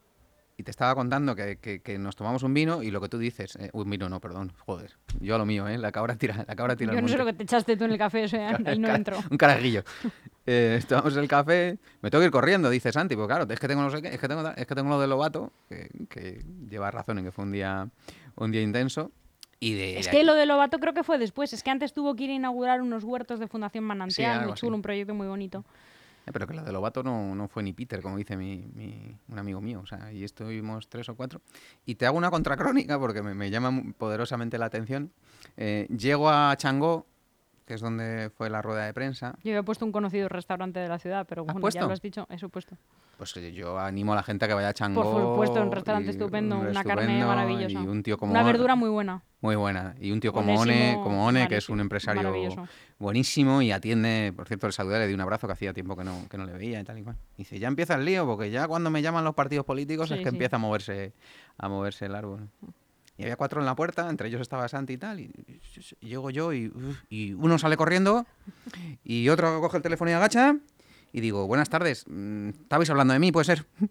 y 0.57 0.63
te 0.63 0.71
estaba 0.71 0.95
contando 0.95 1.35
que, 1.35 1.57
que- 1.57 1.81
que 1.81 1.99
nos 1.99 2.15
tomamos 2.15 2.41
un 2.43 2.53
vino 2.53 2.81
y 2.81 2.89
lo 2.89 2.99
que 2.99 3.09
tú 3.09 3.19
dices, 3.19 3.55
eh, 3.57 3.69
un 3.73 3.87
vino 3.89 4.09
no, 4.09 4.19
perdón, 4.19 4.51
joder, 4.65 4.93
yo 5.19 5.35
a 5.35 5.37
lo 5.37 5.45
mío, 5.45 5.67
¿eh? 5.67 5.77
La 5.77 5.91
cabra 5.91 6.15
tira, 6.15 6.43
la 6.47 6.55
cabra 6.55 6.75
tira 6.75 6.93
Yo 6.93 7.01
no 7.01 7.07
sé 7.07 7.17
lo 7.17 7.25
que 7.25 7.33
te 7.33 7.43
echaste 7.43 7.77
tú 7.77 7.83
en 7.85 7.91
el 7.91 7.97
café, 7.99 8.23
o 8.23 8.27
sea, 8.27 8.49
ahí 8.65 8.79
no 8.79 8.89
entro. 8.93 9.17
Un 9.29 9.37
carajillo. 9.37 9.83
Eh, 10.49 10.79
en 10.89 11.17
el 11.19 11.27
café, 11.27 11.77
me 12.01 12.09
tengo 12.09 12.21
que 12.21 12.27
ir 12.27 12.31
corriendo, 12.31 12.69
dice 12.69 12.93
Santi, 12.93 13.17
pues 13.17 13.27
claro, 13.27 13.45
es 13.49 13.59
que 13.59 13.67
tengo 13.67 13.81
no 13.81 13.89
sé 13.89 14.01
qué, 14.01 14.07
es 14.13 14.17
que 14.17 14.29
tengo, 14.29 14.49
es 14.55 14.65
que 14.65 14.75
tengo 14.75 14.87
lo 14.91 14.97
de 15.01 15.05
Lobato, 15.05 15.51
que, 15.67 15.89
que 16.09 16.41
lleva 16.69 16.89
razón 16.89 17.17
en 17.19 17.25
que 17.25 17.31
fue 17.33 17.43
un 17.43 17.51
día, 17.51 17.89
un 18.37 18.49
día 18.53 18.61
intenso. 18.61 19.11
Y 19.59 19.73
de, 19.73 19.99
Es 19.99 20.07
que 20.07 20.23
lo 20.23 20.35
de 20.35 20.45
Lobato 20.45 20.79
creo 20.79 20.93
que 20.93 21.03
fue 21.03 21.17
después. 21.17 21.51
Es 21.51 21.63
que 21.63 21.69
antes 21.69 21.91
tuvo 21.91 22.15
que 22.15 22.23
ir 22.23 22.29
a 22.29 22.33
inaugurar 22.35 22.81
unos 22.81 23.03
huertos 23.03 23.41
de 23.41 23.47
Fundación 23.49 23.83
Sí, 23.83 23.87
Manantial, 23.89 24.31
algo 24.39 24.51
muy 24.51 24.55
chulo, 24.57 24.71
así. 24.71 24.75
un 24.77 24.81
proyecto 24.83 25.13
muy 25.13 25.27
bonito. 25.27 25.65
Eh, 26.27 26.31
pero 26.33 26.45
que 26.45 26.53
lo 26.53 26.63
de 26.63 26.71
Lobato 26.73 27.03
no, 27.03 27.33
no 27.35 27.47
fue 27.47 27.63
ni 27.63 27.71
Peter, 27.73 28.01
como 28.01 28.17
dice 28.17 28.35
mi, 28.35 28.69
mi- 28.75 29.15
un 29.29 29.39
amigo 29.39 29.61
mío. 29.61 29.79
O 29.81 29.85
sea, 29.87 30.11
y 30.11 30.23
estuvimos 30.25 30.89
tres 30.89 31.07
o 31.09 31.15
cuatro. 31.15 31.41
Y 31.85 31.95
te 31.95 32.05
hago 32.05 32.17
una 32.17 32.29
contracrónica 32.29 32.99
porque 32.99 33.21
me, 33.23 33.33
me 33.33 33.49
llama 33.49 33.81
poderosamente 33.97 34.57
la 34.57 34.65
atención. 34.65 35.11
Eh, 35.55 35.87
llego 35.89 36.29
a 36.29 36.53
Changó, 36.57 37.05
que 37.67 37.73
es 37.73 37.81
donde 37.81 38.31
fue 38.33 38.49
la 38.49 38.61
rueda 38.61 38.85
de 38.85 38.93
prensa. 38.93 39.35
Yo 39.43 39.51
había 39.51 39.61
puesto 39.61 39.85
un 39.85 39.91
conocido 39.91 40.29
restaurante 40.29 40.79
de 40.79 40.87
la 40.87 40.99
ciudad, 40.99 41.25
pero 41.27 41.43
bueno, 41.43 41.59
ya 41.59 41.61
puesto? 41.61 41.85
lo 41.85 41.91
has 41.91 42.01
dicho, 42.01 42.25
eso 42.29 42.45
he 42.45 42.49
puesto. 42.49 42.77
Pues 43.17 43.33
yo 43.33 43.77
animo 43.77 44.13
a 44.13 44.15
la 44.15 44.23
gente 44.23 44.45
a 44.45 44.47
que 44.47 44.53
vaya 44.53 44.69
a 44.69 44.73
Changó. 44.73 45.03
Por 45.03 45.21
supuesto, 45.21 45.61
un 45.61 45.71
restaurante 45.71 46.07
y 46.07 46.11
estupendo, 46.11 46.59
un 46.59 46.67
una 46.67 46.83
carne 46.83 47.25
maravillosa. 47.25 47.81
Y 47.81 47.87
un 47.87 48.03
tío 48.03 48.17
como 48.17 48.31
Una 48.31 48.41
One- 48.41 48.51
verdura 48.53 48.75
muy 48.75 48.89
buena. 48.89 49.21
Muy 49.41 49.55
buena. 49.55 49.95
Y 49.99 50.11
un 50.11 50.19
tío 50.21 50.31
como 50.31 50.53
One, 50.53 50.71
Onésimo, 50.71 51.03
como 51.03 51.25
One, 51.27 51.47
que 51.49 51.57
es 51.57 51.67
un 51.69 51.79
empresario 51.81 52.31
buenísimo 52.99 53.61
y 53.61 53.71
atiende, 53.71 54.31
por 54.35 54.47
cierto, 54.47 54.67
el 54.67 54.73
saludar, 54.73 55.01
le 55.01 55.07
di 55.07 55.13
un 55.13 55.21
abrazo 55.21 55.45
que 55.47 55.53
hacía 55.53 55.73
tiempo 55.73 55.97
que 55.97 56.03
no, 56.05 56.27
que 56.29 56.37
no 56.37 56.45
le 56.45 56.53
veía 56.53 56.79
y 56.79 56.83
tal 56.85 56.97
y 56.99 57.03
cual. 57.03 57.17
Dice, 57.37 57.59
ya 57.59 57.67
empieza 57.67 57.95
el 57.95 58.05
lío, 58.05 58.25
porque 58.25 58.49
ya 58.49 58.67
cuando 58.67 58.89
me 58.89 59.01
llaman 59.01 59.25
los 59.25 59.35
partidos 59.35 59.65
políticos 59.65 60.09
es 60.11 60.17
Sí, 60.19 60.23
que 60.23 60.29
sí. 60.29 60.35
empieza 60.35 60.55
a 60.55 60.59
moverse, 60.59 61.13
a 61.57 61.67
moverse 61.69 62.05
el 62.05 62.15
árbol. 62.15 62.47
Y 63.17 63.23
había 63.23 63.35
cuatro 63.35 63.59
en 63.59 63.65
la 63.65 63.75
puerta, 63.75 64.09
entre 64.09 64.27
ellos 64.27 64.41
estaba 64.41 64.67
Santi 64.67 64.93
y 64.93 64.97
tal, 64.97 65.19
y, 65.19 65.31
y 66.01 66.07
llego 66.07 66.29
yo 66.29 66.53
y, 66.53 66.71
y 67.09 67.33
uno 67.33 67.57
sale 67.57 67.75
corriendo 67.75 68.25
y 69.03 69.27
otro 69.29 69.59
coge 69.59 69.77
el 69.77 69.83
teléfono 69.83 70.11
y 70.11 70.13
agacha 70.13 70.55
y 71.11 71.21
digo, 71.21 71.47
buenas 71.47 71.69
tardes, 71.69 72.05
mm, 72.07 72.49
¿estabais 72.49 72.89
hablando 72.91 73.13
de 73.13 73.19
mí? 73.19 73.31
¿Puede 73.31 73.45
ser? 73.45 73.65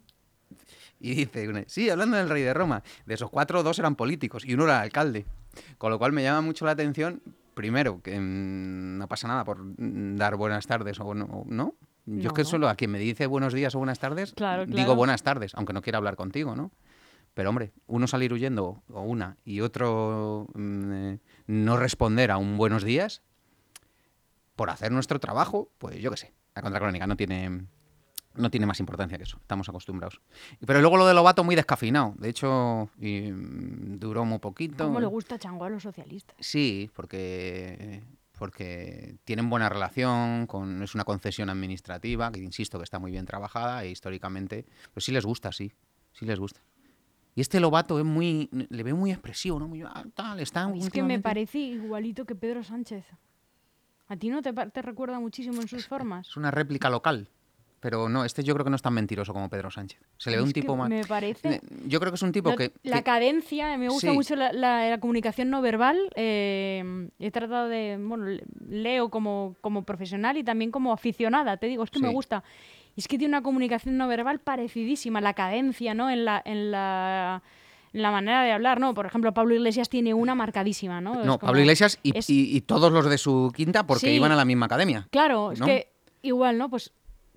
Y 0.98 1.14
dice, 1.14 1.64
sí, 1.68 1.90
hablando 1.90 2.16
del 2.16 2.30
rey 2.30 2.42
de 2.42 2.54
Roma. 2.54 2.82
De 3.04 3.14
esos 3.14 3.28
cuatro, 3.28 3.62
dos 3.62 3.78
eran 3.78 3.96
políticos 3.96 4.44
y 4.46 4.54
uno 4.54 4.64
era 4.64 4.80
alcalde. 4.80 5.26
Con 5.76 5.90
lo 5.90 5.98
cual 5.98 6.12
me 6.12 6.22
llama 6.22 6.40
mucho 6.40 6.64
la 6.64 6.70
atención, 6.70 7.20
primero, 7.52 8.00
que 8.02 8.18
mm, 8.18 8.96
no 8.96 9.06
pasa 9.06 9.28
nada 9.28 9.44
por 9.44 9.62
mm, 9.62 10.16
dar 10.16 10.36
buenas 10.36 10.66
tardes 10.66 10.98
o 10.98 11.12
no. 11.14 11.44
¿no? 11.46 11.74
Yo 12.06 12.28
es 12.28 12.32
que 12.32 12.42
No. 12.44 12.48
solo 12.48 12.68
a 12.70 12.76
quien 12.76 12.92
me 12.92 12.98
dice 12.98 13.26
buenos 13.26 13.52
días 13.52 13.74
o 13.74 13.78
buenas 13.78 13.98
tardes, 13.98 14.32
Claro, 14.32 14.64
digo 14.64 14.74
claro. 14.76 14.94
buenas 14.96 15.22
tardes, 15.22 15.54
aunque 15.54 15.74
no 15.74 15.82
quiera 15.82 15.98
hablar 15.98 16.16
contigo, 16.16 16.56
¿no? 16.56 16.70
Pero 17.36 17.50
hombre, 17.50 17.74
uno 17.86 18.06
salir 18.06 18.32
huyendo 18.32 18.82
o 18.88 19.02
una 19.02 19.36
y 19.44 19.60
otro 19.60 20.48
mm, 20.54 20.92
eh, 20.92 21.18
no 21.46 21.76
responder 21.76 22.30
a 22.30 22.38
un 22.38 22.56
buenos 22.56 22.82
días 22.82 23.20
por 24.56 24.70
hacer 24.70 24.90
nuestro 24.90 25.20
trabajo, 25.20 25.68
pues 25.76 25.98
yo 26.00 26.10
qué 26.10 26.16
sé. 26.16 26.32
La 26.54 26.62
contracrónica 26.62 27.06
no 27.06 27.14
tiene 27.14 27.66
no 28.36 28.50
tiene 28.50 28.64
más 28.64 28.80
importancia 28.80 29.18
que 29.18 29.24
eso, 29.24 29.36
estamos 29.38 29.68
acostumbrados. 29.68 30.22
Pero 30.66 30.80
luego 30.80 30.96
lo 30.96 31.06
de 31.06 31.12
Lobato 31.12 31.44
muy 31.44 31.54
descafeinado, 31.54 32.14
de 32.16 32.30
hecho 32.30 32.88
y, 32.98 33.30
mm, 33.30 33.98
duró 33.98 34.24
muy 34.24 34.38
poquito. 34.38 34.84
¿Cómo 34.84 35.00
le 35.00 35.04
gusta 35.04 35.38
Chango 35.38 35.66
a 35.66 35.68
los 35.68 35.82
socialistas? 35.82 36.36
Sí, 36.40 36.90
porque 36.96 38.02
porque 38.38 39.16
tienen 39.24 39.50
buena 39.50 39.68
relación, 39.68 40.46
con, 40.46 40.82
es 40.82 40.94
una 40.94 41.04
concesión 41.04 41.50
administrativa, 41.50 42.32
que 42.32 42.40
insisto 42.40 42.78
que 42.78 42.84
está 42.84 42.98
muy 42.98 43.10
bien 43.10 43.26
trabajada 43.26 43.84
e 43.84 43.90
históricamente, 43.90 44.64
pues 44.94 45.04
sí 45.04 45.12
les 45.12 45.26
gusta, 45.26 45.52
sí, 45.52 45.70
sí 46.14 46.24
les 46.24 46.38
gusta. 46.38 46.62
Y 47.36 47.42
este 47.42 47.60
Lobato 47.60 47.98
es 47.98 48.04
muy, 48.04 48.48
le 48.50 48.82
veo 48.82 48.96
muy 48.96 49.12
expresivo, 49.12 49.60
¿no? 49.60 49.68
Muy, 49.68 49.82
ah, 49.82 50.04
tal, 50.14 50.40
está 50.40 50.68
Es 50.74 50.90
que 50.90 51.02
me 51.02 51.20
parece 51.20 51.58
igualito 51.58 52.24
que 52.24 52.34
Pedro 52.34 52.64
Sánchez. 52.64 53.04
¿A 54.08 54.16
ti 54.16 54.30
no 54.30 54.40
te, 54.40 54.52
te 54.54 54.82
recuerda 54.82 55.20
muchísimo 55.20 55.60
en 55.60 55.68
sus 55.68 55.86
formas? 55.86 56.26
Es 56.28 56.36
una 56.38 56.50
réplica 56.50 56.88
local. 56.90 57.28
pero 57.78 58.08
no, 58.08 58.24
este 58.24 58.42
yo 58.42 58.54
creo 58.54 58.64
que 58.64 58.70
no 58.70 58.76
es 58.76 58.82
tan 58.82 58.94
mentiroso 58.94 59.32
como 59.34 59.50
Pedro 59.50 59.70
Sánchez. 59.70 60.00
Se 60.16 60.30
le 60.30 60.36
ve 60.38 60.42
Es 60.42 60.46
un 60.46 60.52
tipo 60.54 60.76
más... 60.76 60.88
Me 60.88 61.04
parece. 61.04 61.60
Yo 61.86 62.00
creo 62.00 62.10
que 62.10 62.16
es 62.16 62.22
un 62.22 62.32
tipo 62.32 62.48
La, 62.50 62.56
que... 62.56 62.72
la 62.82 62.96
que- 62.96 63.02
cadencia, 63.04 63.76
me 63.76 63.88
gusta 63.90 64.08
Sí. 64.10 64.14
mucho 64.16 64.34
la, 64.34 64.52
la- 64.52 64.88
la 64.88 64.98
comunicación 64.98 65.50
no 65.50 65.60
verbal. 65.60 65.98
eh, 66.16 67.08
he 67.18 67.30
tratado 67.30 67.68
de, 67.68 67.98
bueno, 68.00 68.24
le- 68.24 68.42
leo 68.66 69.10
como, 69.10 69.56
como 69.60 69.82
profesional 69.84 70.36
y 70.38 70.42
también 70.42 70.70
como 70.70 70.90
aficionada, 70.92 71.58
te 71.58 71.66
digo, 71.66 71.84
es 71.84 71.90
que 71.90 72.00
me 72.00 72.08
Sí. 72.08 72.14
gusta. 72.14 72.42
Y 72.96 73.00
es 73.00 73.08
que 73.08 73.18
tiene 73.18 73.32
una 73.32 73.42
comunicación 73.42 73.96
no 73.98 74.08
verbal 74.08 74.40
parecidísima, 74.40 75.20
la 75.20 75.34
cadencia, 75.34 75.94
¿no? 75.94 76.08
En 76.10 76.24
la, 76.24 76.42
en 76.44 76.70
la, 76.70 77.42
en 77.92 78.02
la 78.02 78.10
manera 78.10 78.42
de 78.42 78.52
hablar, 78.52 78.80
¿no? 78.80 78.94
Por 78.94 79.04
ejemplo, 79.06 79.32
Pablo 79.34 79.54
Iglesias 79.54 79.88
tiene 79.90 80.14
una 80.14 80.34
marcadísima, 80.34 81.00
¿no? 81.00 81.22
No, 81.24 81.38
Pablo 81.38 81.60
Iglesias 81.60 81.98
y, 82.02 82.16
es- 82.16 82.30
y- 82.30 82.56
y 82.56 82.60
todos 82.62 82.90
los 82.90 83.08
de 83.08 83.18
su 83.18 83.52
quinta 83.54 83.86
porque 83.86 84.06
Sí. 84.06 84.12
iban 84.12 84.32
a 84.32 84.36
la 84.36 84.44
misma 84.46 84.66
academia. 84.66 85.06
Claro, 85.10 85.52
es 85.52 85.60
que 85.60 85.92
igual, 86.22 86.56
¿no? 86.58 86.70
Pues 86.70 86.92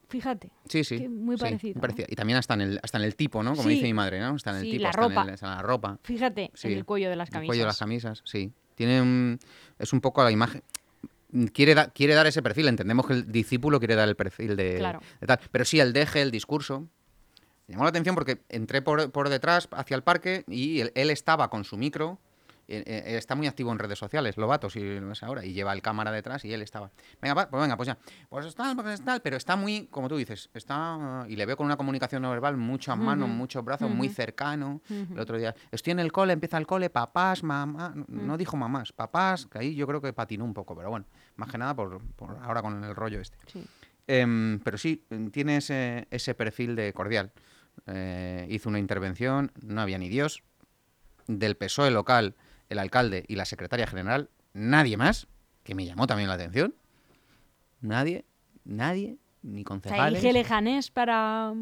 fíjate. 0.08 0.50
Sí, 0.70 0.84
sí. 0.84 0.98
que 0.98 1.10
muy 1.10 1.36
sí, 1.38 1.42
parecido, 1.44 1.76
¿no? 1.76 1.82
parecía. 1.82 2.06
Y 2.08 2.16
también 2.16 2.38
hasta 2.40 2.54
en 2.56 2.62
el, 2.62 2.80
hasta 2.82 2.98
en 2.98 3.04
el 3.04 3.16
tipo, 3.16 3.44
¿no? 3.44 3.52
Como 3.52 3.64
Sí. 3.64 3.70
dice 3.76 3.84
mi 3.84 3.94
madre, 3.94 4.20
¿no? 4.22 4.36
Está 4.36 4.52
en 4.52 4.56
el 4.58 4.62
Sí, 4.64 4.72
tipo, 4.72 4.84
la 4.84 4.90
hasta 4.90 5.02
en 5.04 5.10
ropa. 5.10 5.22
el- 5.24 5.30
hasta 5.32 5.46
en 5.46 5.56
la 5.56 5.62
ropa. 5.62 5.98
Fíjate 6.04 6.52
Sí. 6.54 6.68
en 6.70 6.78
el 6.78 6.86
cuello 6.86 7.10
de 7.10 7.16
las 7.18 7.28
El 7.30 7.34
camisas. 7.34 7.48
cuello 7.50 7.62
de 7.64 7.68
las 7.68 7.80
camisas, 7.80 8.22
sí. 8.24 8.52
Tiene 8.76 9.02
un- 9.02 9.40
es 9.78 9.92
un 9.94 10.00
poco 10.02 10.24
la 10.24 10.32
imagen. 10.32 10.64
Quiere, 11.54 11.76
da- 11.76 11.90
quiere 11.92 12.16
dar 12.16 12.26
ese 12.28 12.42
perfil, 12.42 12.68
entendemos 12.68 13.06
que 13.06 13.14
el 13.14 13.32
discípulo 13.32 13.78
quiere 13.80 13.96
dar 13.96 14.10
el 14.10 14.16
perfil 14.16 14.56
de, 14.56 14.78
Claro. 14.78 15.00
de 15.22 15.28
tal. 15.28 15.40
Pero 15.52 15.64
sí, 15.66 15.80
el 15.80 15.94
deje, 15.94 16.22
el 16.22 16.32
discurso. 16.32 16.88
Me 17.68 17.74
llamó 17.74 17.84
la 17.84 17.92
atención 17.92 18.16
porque 18.16 18.40
entré 18.50 18.82
por, 18.82 19.12
por 19.12 19.30
detrás 19.30 19.68
hacia 19.72 19.96
el 19.96 20.02
parque 20.02 20.44
y 20.48 20.80
él, 20.80 20.92
él 20.96 21.12
estaba 21.12 21.50
con 21.52 21.64
su 21.66 21.78
micro. 21.78 22.18
Eh, 22.70 22.84
eh, 22.86 23.18
está 23.18 23.36
muy 23.36 23.48
activo 23.48 23.72
en 23.72 23.80
redes 23.80 23.98
sociales, 23.98 24.38
Lobato, 24.38 24.70
si 24.70 25.00
lo 25.00 25.08
ves 25.08 25.24
ahora, 25.24 25.46
y 25.46 25.54
lleva 25.54 25.74
el 25.74 25.82
cámara 25.82 26.12
detrás 26.12 26.46
y 26.46 26.54
él 26.54 26.62
estaba. 26.62 26.92
Venga, 27.22 27.50
pues 27.50 27.62
venga, 27.62 27.76
pues 27.76 27.88
ya. 27.88 27.98
Pues 28.30 28.46
está, 28.46 28.76
pues 28.76 29.04
tal, 29.04 29.22
pero 29.22 29.38
está 29.38 29.56
muy, 29.56 29.88
como 29.88 30.08
tú 30.08 30.18
dices, 30.18 30.50
está. 30.54 31.26
Y 31.28 31.36
le 31.36 31.46
veo 31.46 31.58
con 31.58 31.66
una 31.66 31.78
comunicación 31.78 32.22
no 32.22 32.30
verbal, 32.30 32.58
muchas 32.58 32.98
manos, 32.98 33.28
muchos 33.30 33.64
brazos, 33.64 33.90
muy 33.90 34.10
cercano. 34.10 34.82
El 34.90 35.20
otro 35.20 35.38
día, 35.38 35.56
estoy 35.72 35.92
en 35.92 36.00
el 36.00 36.12
cole, 36.12 36.34
empieza 36.34 36.58
el 36.58 36.68
cole, 36.68 36.90
papás, 36.90 37.44
mamá. 37.44 37.94
No 38.08 38.38
dijo 38.38 38.56
mamás, 38.56 38.92
papás, 38.92 39.48
que 39.48 39.60
ahí 39.60 39.76
yo 39.76 39.88
creo 39.88 40.02
que 40.02 40.14
patinó 40.14 40.46
un 40.46 40.54
poco, 40.54 40.76
pero 40.76 40.90
bueno, 40.90 41.06
más 41.36 41.50
que 41.50 41.58
nada 41.58 41.76
por, 41.76 42.02
por 42.16 42.38
ahora 42.42 42.62
con 42.62 42.84
el 42.84 42.96
rollo 42.96 43.20
este. 43.20 43.38
Sí. 43.48 43.66
Em, 44.12 44.60
pero 44.62 44.80
sí, 44.80 45.06
tiene 45.32 45.58
ese, 45.58 46.08
ese 46.10 46.34
perfil 46.34 46.76
de 46.76 46.94
cordial. 46.94 47.32
Eh, 47.86 48.48
hizo 48.50 48.68
una 48.68 48.80
intervención, 48.80 49.52
no 49.62 49.82
había 49.82 49.98
ni 49.98 50.10
Dios. 50.10 50.44
Del 51.28 51.56
PSOE 51.56 51.92
local, 51.92 52.36
el 52.70 52.80
alcalde 52.80 53.26
y 53.28 53.36
la 53.36 53.46
secretaria 53.46 53.88
general, 53.88 54.30
nadie 54.54 54.96
más, 54.98 55.28
que 55.64 55.76
me 55.76 55.86
llamó 55.86 56.08
también 56.08 56.30
la 56.30 56.36
atención. 56.36 56.76
Nadie, 57.82 58.26
nadie, 58.66 59.18
ni 59.42 59.62
O 59.62 59.64
sea, 59.64 59.66
concejales. 59.66 60.20
elige 60.24 60.34
Lejanés 60.34 60.92
para, 60.92 61.54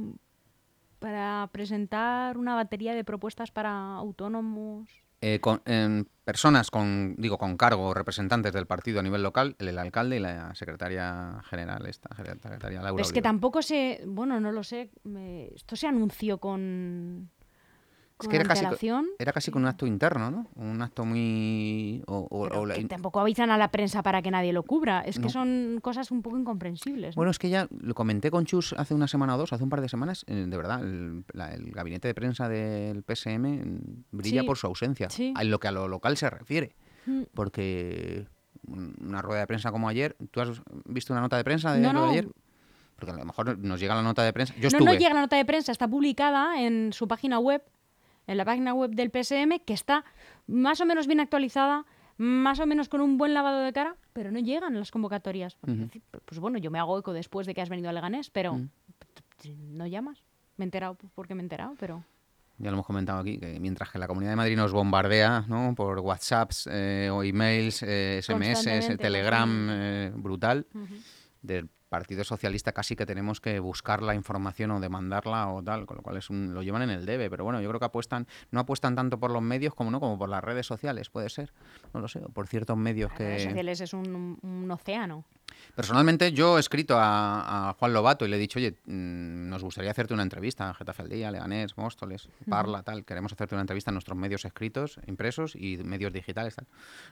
para 0.99 1.49
presentar 1.51 2.37
una 2.37 2.55
batería 2.55 2.95
de 2.95 3.03
propuestas 3.03 3.51
para 3.51 3.95
autónomos. 3.95 4.87
Eh, 5.21 5.39
con, 5.39 5.63
personas 6.23 6.69
con, 6.69 7.15
digo, 7.17 7.39
con 7.39 7.57
cargo, 7.57 7.93
representantes 7.95 8.53
del 8.53 8.67
partido 8.67 8.99
a 8.99 9.03
nivel 9.03 9.23
local, 9.23 9.55
el, 9.57 9.69
el 9.69 9.79
alcalde 9.79 10.17
y 10.17 10.19
la 10.19 10.53
secretaria 10.53 11.41
general, 11.49 11.87
esta 11.87 12.15
secretaria 12.15 12.81
Laura. 12.83 13.01
es 13.01 13.11
que 13.11 13.21
tampoco 13.23 13.63
se. 13.63 14.03
Bueno, 14.05 14.39
no 14.39 14.51
lo 14.51 14.63
sé. 14.63 14.91
me- 15.03 15.47
esto 15.55 15.75
se 15.75 15.87
anunció 15.87 16.37
con. 16.37 17.31
Es 18.19 18.27
que 18.27 18.35
era 18.35 18.45
casi, 18.45 18.65
era 19.19 19.31
casi 19.31 19.51
con 19.51 19.61
un 19.61 19.67
acto 19.67 19.85
interno, 19.85 20.31
¿no? 20.31 20.47
Un 20.55 20.81
acto 20.81 21.05
muy... 21.05 22.01
o- 22.07 22.27
o- 22.29 22.43
pero 22.47 22.61
o 22.61 22.65
la 22.65 22.73
que 22.75 22.81
in- 22.81 22.87
tampoco 22.87 23.19
avisan 23.19 23.51
a 23.51 23.57
la 23.59 23.69
prensa 23.69 24.01
para 24.01 24.21
que 24.23 24.31
nadie 24.31 24.53
lo 24.53 24.63
cubra. 24.63 25.01
Es 25.01 25.19
No. 25.19 25.27
que 25.27 25.29
son 25.33 25.79
cosas 25.83 26.09
un 26.09 26.23
poco 26.23 26.37
incomprensibles. 26.37 27.15
¿no? 27.15 27.19
Bueno, 27.19 27.29
es 27.31 27.37
que 27.37 27.49
ya 27.49 27.67
lo 27.79 27.93
comenté 27.93 28.31
con 28.31 28.45
Chus 28.45 28.73
hace 28.73 28.95
una 28.95 29.07
semana 29.07 29.35
o 29.35 29.37
dos, 29.37 29.53
hace 29.53 29.63
un 29.63 29.69
par 29.69 29.81
de 29.81 29.89
semanas, 29.89 30.25
eh, 30.27 30.45
de 30.47 30.57
verdad, 30.57 30.81
el, 30.81 31.25
la- 31.33 31.53
el 31.53 31.69
gabinete 31.71 32.07
de 32.07 32.15
prensa 32.15 32.49
del 32.49 33.03
PSM 33.03 34.05
brilla 34.11 34.41
Sí, 34.41 34.47
por 34.47 34.57
su 34.57 34.65
ausencia, 34.67 35.09
sí. 35.11 35.33
en 35.39 35.51
lo 35.51 35.59
que 35.59 35.67
a 35.67 35.71
lo 35.71 35.87
local 35.87 36.17
se 36.17 36.29
refiere, 36.29 36.75
Mm. 37.05 37.21
porque 37.35 38.27
un- 38.67 38.95
una 38.99 39.21
rueda 39.21 39.41
de 39.41 39.47
prensa 39.47 39.71
como 39.71 39.87
ayer, 39.89 40.15
¿tú 40.31 40.41
has 40.41 40.61
visto 40.85 41.13
una 41.13 41.21
nota 41.21 41.37
de 41.37 41.43
prensa 41.43 41.71
de 41.73 41.81
No, 41.81 41.93
lo 41.93 41.99
de 42.01 42.05
no. 42.07 42.11
ayer? 42.11 42.27
Porque 42.95 43.11
a 43.11 43.15
lo 43.15 43.25
mejor 43.25 43.59
nos 43.59 43.79
llega 43.79 43.93
la 43.93 44.01
nota 44.01 44.23
de 44.23 44.33
prensa. 44.33 44.55
Yo 44.55 44.61
no, 44.63 44.67
estuve. 44.69 44.85
no 44.85 44.93
llega 44.93 45.13
la 45.13 45.21
nota 45.21 45.35
de 45.35 45.45
prensa, 45.45 45.71
está 45.71 45.87
publicada 45.87 46.59
en 46.63 46.91
su 46.93 47.07
página 47.07 47.37
web, 47.37 47.61
en 48.27 48.37
la 48.37 48.45
página 48.45 48.73
web 48.73 48.91
del 48.91 49.09
PSM, 49.09 49.59
que 49.65 49.73
está 49.73 50.03
más 50.45 50.79
o 50.81 50.85
menos 50.85 51.07
bien 51.07 51.19
actualizada, 51.19 51.85
más 52.17 52.59
o 52.59 52.65
menos 52.65 52.89
con 52.89 53.01
un 53.01 53.17
buen 53.17 53.33
lavado 53.33 53.61
de 53.61 53.73
cara, 53.73 53.95
pero 54.13 54.31
no 54.31 54.39
llegan 54.39 54.77
las 54.77 54.91
convocatorias. 54.91 55.55
Pues, 55.61 55.77
Pues 56.25 56.39
bueno, 56.39 56.57
yo 56.57 56.69
me 56.71 56.79
hago 56.79 56.97
eco 56.99 57.13
después 57.13 57.47
de 57.47 57.53
que 57.53 57.61
has 57.61 57.69
venido 57.69 57.89
a 57.89 57.93
Leganés, 57.93 58.29
pero 58.29 58.59
no 59.45 59.87
llamas. 59.87 60.23
Me 60.57 60.63
he 60.63 60.67
enterado 60.67 60.97
porque 61.15 61.35
me 61.35 61.41
he 61.41 61.45
enterado, 61.45 61.75
pero... 61.79 62.03
Ya 62.59 62.71
lo 62.71 62.77
hemos 62.77 62.87
comentado 62.87 63.19
aquí, 63.19 63.37
que 63.37 63.59
mientras 63.59 63.91
que 63.91 63.99
la 63.99 64.07
Comunidad 64.07 64.31
de 64.31 64.35
Madrid 64.37 64.55
nos 64.57 64.73
bombardea 64.73 65.45
¿no? 65.47 65.75
por 65.75 65.99
WhatsApps 65.99 66.67
eh, 66.71 67.07
o 67.11 67.21
emails, 67.21 67.83
eh, 67.83 68.19
SMS, 68.23 68.55
Constantemente, 68.55 68.97
Telegram, 68.97 69.67
eh, 69.69 70.11
brutal, 70.15 70.65
Ujú. 70.73 70.95
del 71.43 71.69
Partido 71.89 72.23
Socialista 72.23 72.73
casi 72.73 72.95
que 72.95 73.05
tenemos 73.05 73.39
que 73.39 73.59
buscar 73.59 74.01
la 74.03 74.13
información 74.13 74.71
o 74.71 74.79
demandarla 74.79 75.47
o 75.49 75.63
tal, 75.63 75.85
con 75.85 75.97
lo 75.97 76.03
cual 76.03 76.17
es 76.17 76.29
un- 76.29 76.53
lo 76.53 76.61
llevan 76.61 76.81
en 76.81 76.89
el 76.89 77.05
debe. 77.05 77.29
Pero 77.29 77.43
bueno, 77.43 77.61
yo 77.61 77.69
creo 77.69 77.79
que 77.79 77.85
apuestan, 77.85 78.27
no 78.51 78.59
apuestan 78.59 78.95
tanto 78.95 79.19
por 79.19 79.31
los 79.31 79.41
medios 79.41 79.73
como 79.73 79.89
no, 79.91 79.99
como 79.99 80.17
por 80.17 80.27
las 80.29 80.43
redes 80.43 80.65
sociales, 80.65 81.09
puede 81.09 81.29
ser. 81.29 81.53
No 81.93 81.99
lo 82.01 82.07
sé, 82.07 82.19
o 82.23 82.29
por 82.29 82.47
ciertos 82.47 82.77
medios 82.77 83.09
Las 83.11 83.19
redes 83.19 83.37
que... 83.43 83.49
sociales 83.49 83.81
es 83.81 83.93
un, 83.93 84.37
un 84.41 84.71
océano. 84.71 85.23
Personalmente 85.75 86.31
yo 86.31 86.57
he 86.57 86.59
escrito 86.59 86.97
a, 86.97 87.69
a 87.69 87.73
Juan 87.73 87.93
Lobato 87.93 88.25
y 88.25 88.29
le 88.29 88.37
he 88.37 88.39
dicho, 88.39 88.57
oye, 88.57 88.71
mm, 88.85 89.49
nos 89.49 89.63
gustaría 89.63 89.91
hacerte 89.91 90.13
una 90.13 90.23
entrevista, 90.23 90.73
Getafe 90.73 91.03
al 91.03 91.09
Día, 91.09 91.29
Leganés, 91.29 91.77
Móstoles, 91.77 92.29
Parla, 92.49 92.81
tal, 92.83 93.05
queremos 93.05 93.31
hacerte 93.31 93.53
una 93.53 93.61
entrevista 93.61 93.91
en 93.91 93.95
nuestros 93.95 94.17
medios 94.17 94.43
escritos, 94.45 94.99
impresos 95.05 95.55
y 95.55 95.77
medios 95.77 96.11
digitales, 96.11 96.55
tal. 96.55 96.67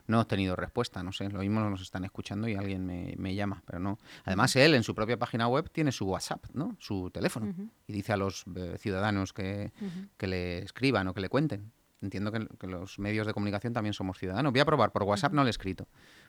No 0.07 0.17
he 0.17 0.21
obtenido 0.21 0.55
respuesta, 0.55 1.03
no 1.03 1.11
sé, 1.11 1.29
lo 1.29 1.39
mismo 1.39 1.61
nos 1.61 1.81
están 1.81 2.05
escuchando 2.05 2.47
y 2.47 2.55
alguien 2.55 2.85
me, 2.85 3.13
me 3.17 3.35
llama, 3.35 3.61
pero 3.65 3.79
no. 3.79 3.99
Además 4.23 4.55
él 4.55 4.73
en 4.73 4.83
su 4.83 4.95
propia 4.95 5.17
página 5.17 5.47
web 5.47 5.69
tiene 5.71 5.91
su 5.91 6.05
WhatsApp, 6.05 6.45
¿no? 6.53 6.75
Su 6.79 7.11
teléfono 7.11 7.53
y 7.87 7.93
dice 7.93 8.13
a 8.13 8.17
los 8.17 8.45
eh, 8.55 8.77
ciudadanos 8.79 9.33
que, 9.33 9.71
que 10.17 10.27
le 10.27 10.59
escriban 10.59 11.07
o 11.07 11.13
que 11.13 11.21
le 11.21 11.29
cuenten. 11.29 11.71
Entiendo 12.01 12.31
que, 12.31 12.47
que 12.59 12.67
los 12.67 12.99
medios 12.99 13.25
de 13.25 13.33
comunicación 13.33 13.73
también 13.73 13.93
somos 13.93 14.17
ciudadanos. 14.19 14.51
Voy 14.51 14.59
a 14.59 14.65
probar, 14.65 14.91
por 14.91 15.03
WhatsApp 15.03 15.33
no 15.33 15.43
le 15.43 15.49
he 15.49 15.51
escrito. 15.51 15.87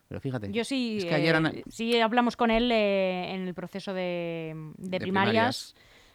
Pero 0.09 0.21
fíjate. 0.21 0.53
Yo 0.53 0.65
sí, 0.65 0.99
Es 0.99 1.05
que 1.05 1.15
ayer 1.15 1.35
eh, 1.35 1.39
ana- 1.39 1.53
sí 1.69 1.99
hablamos 2.01 2.37
con 2.37 2.51
él 2.51 2.71
eh, 2.71 3.35
en 3.35 3.49
el 3.49 3.55
proceso 3.55 3.93
de, 3.93 4.55
de 4.79 4.89
De 4.91 5.01
primarias. 5.01 5.75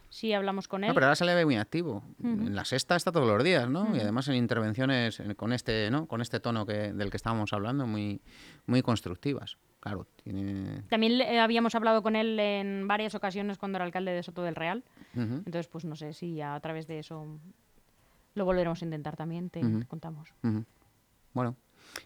Sí 0.09 0.33
hablamos 0.33 0.67
con 0.67 0.83
él. 0.83 0.89
No, 0.89 0.93
pero 0.93 1.05
ahora 1.05 1.15
se 1.15 1.23
le 1.23 1.33
ve 1.33 1.45
muy 1.45 1.55
activo. 1.55 2.03
En 2.21 2.53
la 2.53 2.65
sexta 2.65 2.97
está 2.97 3.13
todos 3.13 3.25
los 3.27 3.41
días, 3.45 3.69
¿no? 3.69 3.95
Y 3.95 3.99
además 4.01 4.27
en 4.27 4.35
intervenciones 4.35 5.21
en- 5.21 5.35
con 5.35 5.53
este, 5.53 5.89
¿no? 5.89 6.05
Con 6.05 6.19
este 6.21 6.41
tono 6.41 6.65
que, 6.65 6.91
del 6.91 7.09
que 7.09 7.15
estábamos 7.15 7.53
hablando, 7.53 7.87
muy, 7.87 8.19
muy 8.65 8.81
constructivas. 8.81 9.57
Claro, 9.79 10.05
tiene. 10.21 10.81
También 10.89 11.17
le- 11.17 11.39
habíamos 11.39 11.75
hablado 11.75 12.03
con 12.03 12.17
él 12.17 12.37
en 12.39 12.89
varias 12.89 13.15
ocasiones 13.15 13.57
cuando 13.57 13.77
era 13.77 13.85
alcalde 13.85 14.11
de 14.11 14.21
Soto 14.21 14.43
del 14.43 14.55
Real. 14.55 14.83
Entonces, 15.15 15.67
pues 15.67 15.85
no 15.85 15.95
sé 15.95 16.11
si 16.11 16.41
a 16.41 16.59
través 16.59 16.87
de 16.87 16.99
eso 16.99 17.39
lo 18.35 18.43
volveremos 18.45 18.81
a 18.81 18.85
intentar 18.85 19.15
también, 19.15 19.49
te 19.49 19.61
contamos. 19.87 20.33
Bueno, 21.33 21.55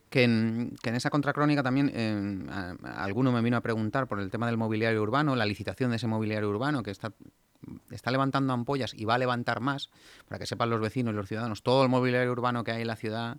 que 0.10 0.24
en, 0.24 0.75
que 0.82 0.89
en 0.89 0.96
esa 0.96 1.10
contracrónica 1.10 1.63
también 1.63 1.92
eh, 1.94 2.46
alguno 2.84 3.32
me 3.32 3.42
vino 3.42 3.58
a 3.58 3.62
preguntar 3.62 4.08
por 4.08 4.20
el 4.20 4.30
tema 4.30 4.48
del 4.48 4.58
mobiliario 4.58 5.01
urbano, 5.01 5.36
la 5.36 5.46
licitación 5.46 5.89
de 5.89 5.98
ese 5.98 6.08
mobiliario 6.08 6.50
urbano 6.50 6.84
que 6.84 6.92
está, 6.92 7.13
está 7.92 8.12
levantando 8.12 8.54
ampollas 8.54 8.94
y 8.94 9.06
va 9.06 9.15
a 9.15 9.18
levantar 9.18 9.60
más, 9.60 9.89
para 10.27 10.39
que 10.39 10.46
sepan 10.46 10.70
los 10.70 10.80
vecinos 10.80 11.13
y 11.13 11.18
los 11.18 11.27
ciudadanos, 11.27 11.63
todo 11.63 11.84
el 11.84 11.89
mobiliario 11.89 12.32
urbano 12.32 12.63
que 12.63 12.72
hay 12.72 12.82
en 12.82 12.88
la 12.88 12.96
ciudad, 12.96 13.38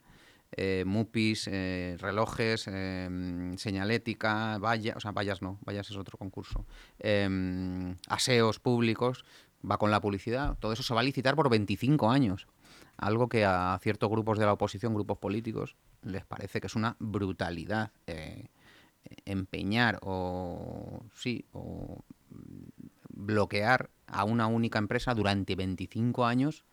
eh, 0.52 0.84
mupis, 0.86 1.48
eh, 1.50 1.96
relojes, 1.98 2.68
eh, 2.68 3.54
señalética, 3.56 4.58
vallas, 4.58 4.96
o 4.96 5.00
sea, 5.00 5.10
vallas 5.10 5.42
no, 5.42 5.58
vallas 5.66 5.90
es 5.90 5.96
otro 5.96 6.16
concurso, 6.16 6.64
aseos 8.08 8.60
públicos, 8.60 9.24
va 9.68 9.76
con 9.76 9.90
la 9.90 10.00
publicidad, 10.00 10.56
todo 10.58 10.72
eso 10.72 10.82
se 10.82 10.94
va 10.94 11.00
a 11.00 11.04
licitar 11.04 11.34
por 11.34 11.50
25 11.50 12.10
años 12.10 12.46
algo 12.96 13.28
que 13.28 13.44
a 13.44 13.78
ciertos 13.82 14.08
grupos 14.08 14.38
de 14.38 14.46
la 14.46 14.54
oposición, 14.54 14.94
grupos 14.94 15.18
políticos, 15.18 15.76
les 16.06 16.24
parece 16.24 16.60
que 16.60 16.66
es 16.68 16.74
una 16.76 16.96
brutalidad 16.98 17.90
eh, 18.06 18.46
empeñar 19.24 19.98
o 20.02 21.04
sí 21.14 21.44
o 21.52 22.02
bloquear 23.10 23.90
a 24.06 24.24
una 24.24 24.46
única 24.46 24.78
empresa 24.78 25.14
durante 25.14 25.54
25 25.56 26.26
años 26.26 26.64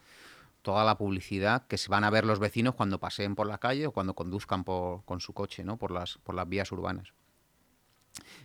toda 0.62 0.86
la 0.86 0.98
publicidad 0.98 1.68
que 1.68 1.78
se 1.78 1.90
van 1.90 2.04
a 2.04 2.10
ver 2.10 2.26
los 2.26 2.40
vecinos 2.40 2.76
cuando 2.76 3.00
paseen 3.00 3.36
por 3.36 3.48
la 3.48 3.58
calle 3.58 3.88
o 3.88 3.92
cuando 3.92 4.14
conduzcan 4.14 4.64
por- 4.64 5.04
con 5.04 5.20
su 5.20 5.34
coche, 5.34 5.64
¿no? 5.64 5.78
Por 5.78 5.92
las 5.92 6.18
por 6.20 6.36
las 6.36 6.48
vías 6.48 6.72
urbanas. 6.72 7.14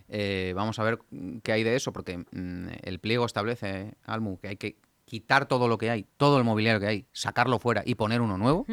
Eh, 0.09 0.53
vamos 0.55 0.79
a 0.79 0.83
ver 0.83 0.99
qué 1.43 1.51
hay 1.51 1.63
de 1.63 1.75
eso, 1.75 1.93
porque 1.93 2.17
mm, 2.17 2.67
el 2.83 2.99
pliego 2.99 3.25
establece, 3.25 3.93
Almu, 4.05 4.37
que 4.39 4.47
hay 4.49 4.57
que 4.57 4.77
quitar 5.05 5.47
todo 5.47 5.67
lo 5.67 5.77
que 5.77 5.89
hay, 5.89 6.05
todo 6.17 6.37
el 6.37 6.43
mobiliario 6.43 6.79
que 6.79 6.87
hay, 6.87 7.05
sacarlo 7.13 7.59
fuera 7.59 7.83
y 7.85 7.95
poner 7.95 8.21
uno 8.21 8.37
nuevo. 8.37 8.65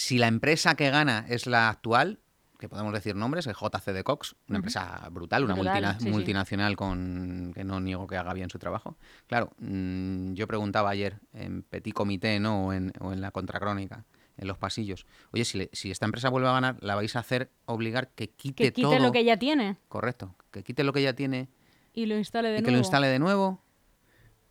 Si 0.00 0.16
la 0.16 0.28
empresa 0.28 0.76
que 0.76 0.88
gana 0.88 1.26
es 1.28 1.46
la 1.46 1.68
actual, 1.68 2.20
que 2.58 2.70
podemos 2.70 2.90
decir 2.94 3.14
nombres, 3.16 3.46
el 3.46 3.54
JC 3.54 3.92
de 3.92 4.02
Cox, 4.02 4.34
una 4.48 4.56
empresa 4.56 5.06
brutal, 5.10 5.44
una 5.44 5.52
Brutal, 5.52 5.74
multina- 5.82 5.98
sí, 5.98 6.04
sí. 6.06 6.10
multinacional 6.10 6.74
con 6.74 7.52
que 7.54 7.64
no 7.64 7.80
niego 7.80 8.06
que 8.06 8.16
haga 8.16 8.32
bien 8.32 8.48
su 8.48 8.58
trabajo. 8.58 8.96
Claro, 9.26 9.52
mm, 9.58 10.32
yo 10.32 10.46
preguntaba 10.46 10.88
ayer 10.88 11.20
en 11.34 11.62
Petit 11.64 11.92
Comité 11.92 12.40
¿no? 12.40 12.68
o, 12.68 12.72
en, 12.72 12.94
o 13.00 13.12
en 13.12 13.20
la 13.20 13.30
Contracrónica, 13.30 14.06
en 14.38 14.48
los 14.48 14.56
pasillos, 14.56 15.06
oye, 15.32 15.44
si, 15.44 15.58
le- 15.58 15.70
si 15.74 15.90
esta 15.90 16.06
empresa 16.06 16.30
vuelve 16.30 16.48
a 16.48 16.52
ganar, 16.52 16.76
¿la 16.80 16.94
vais 16.94 17.14
a 17.14 17.18
hacer 17.18 17.50
obligar 17.66 18.08
que 18.08 18.30
quite, 18.30 18.64
Que 18.64 18.72
quite 18.72 18.82
todo? 18.96 18.98
lo 19.00 19.12
que 19.12 19.22
ya 19.24 19.36
tiene 19.38 19.76
Correcto, 19.88 20.34
que 20.50 20.62
quite 20.64 20.82
lo 20.82 20.94
que 20.94 21.02
ya 21.02 21.12
tiene 21.12 21.50
y 21.92 22.06
lo 22.06 22.16
instale 22.16 22.48
de 22.48 22.54
y 22.54 22.60
nuevo. 22.62 22.64
que 22.64 22.72
lo 22.72 22.78
instale 22.78 23.08
de 23.08 23.18
nuevo. 23.18 23.62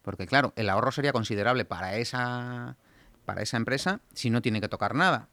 Porque 0.03 0.27
claro, 0.27 0.53
el 0.57 0.69
ahorro 0.69 0.91
sería 0.91 1.11
considerable 1.11 1.65
para 1.65 1.95
esa, 1.97 2.77
para 3.25 3.41
esa 3.41 3.57
empresa 3.57 4.01
si 4.13 4.29
no 4.29 4.43
tiene 4.43 4.61
que 4.61 4.67
tocar 4.69 4.93
nada. 4.93 5.29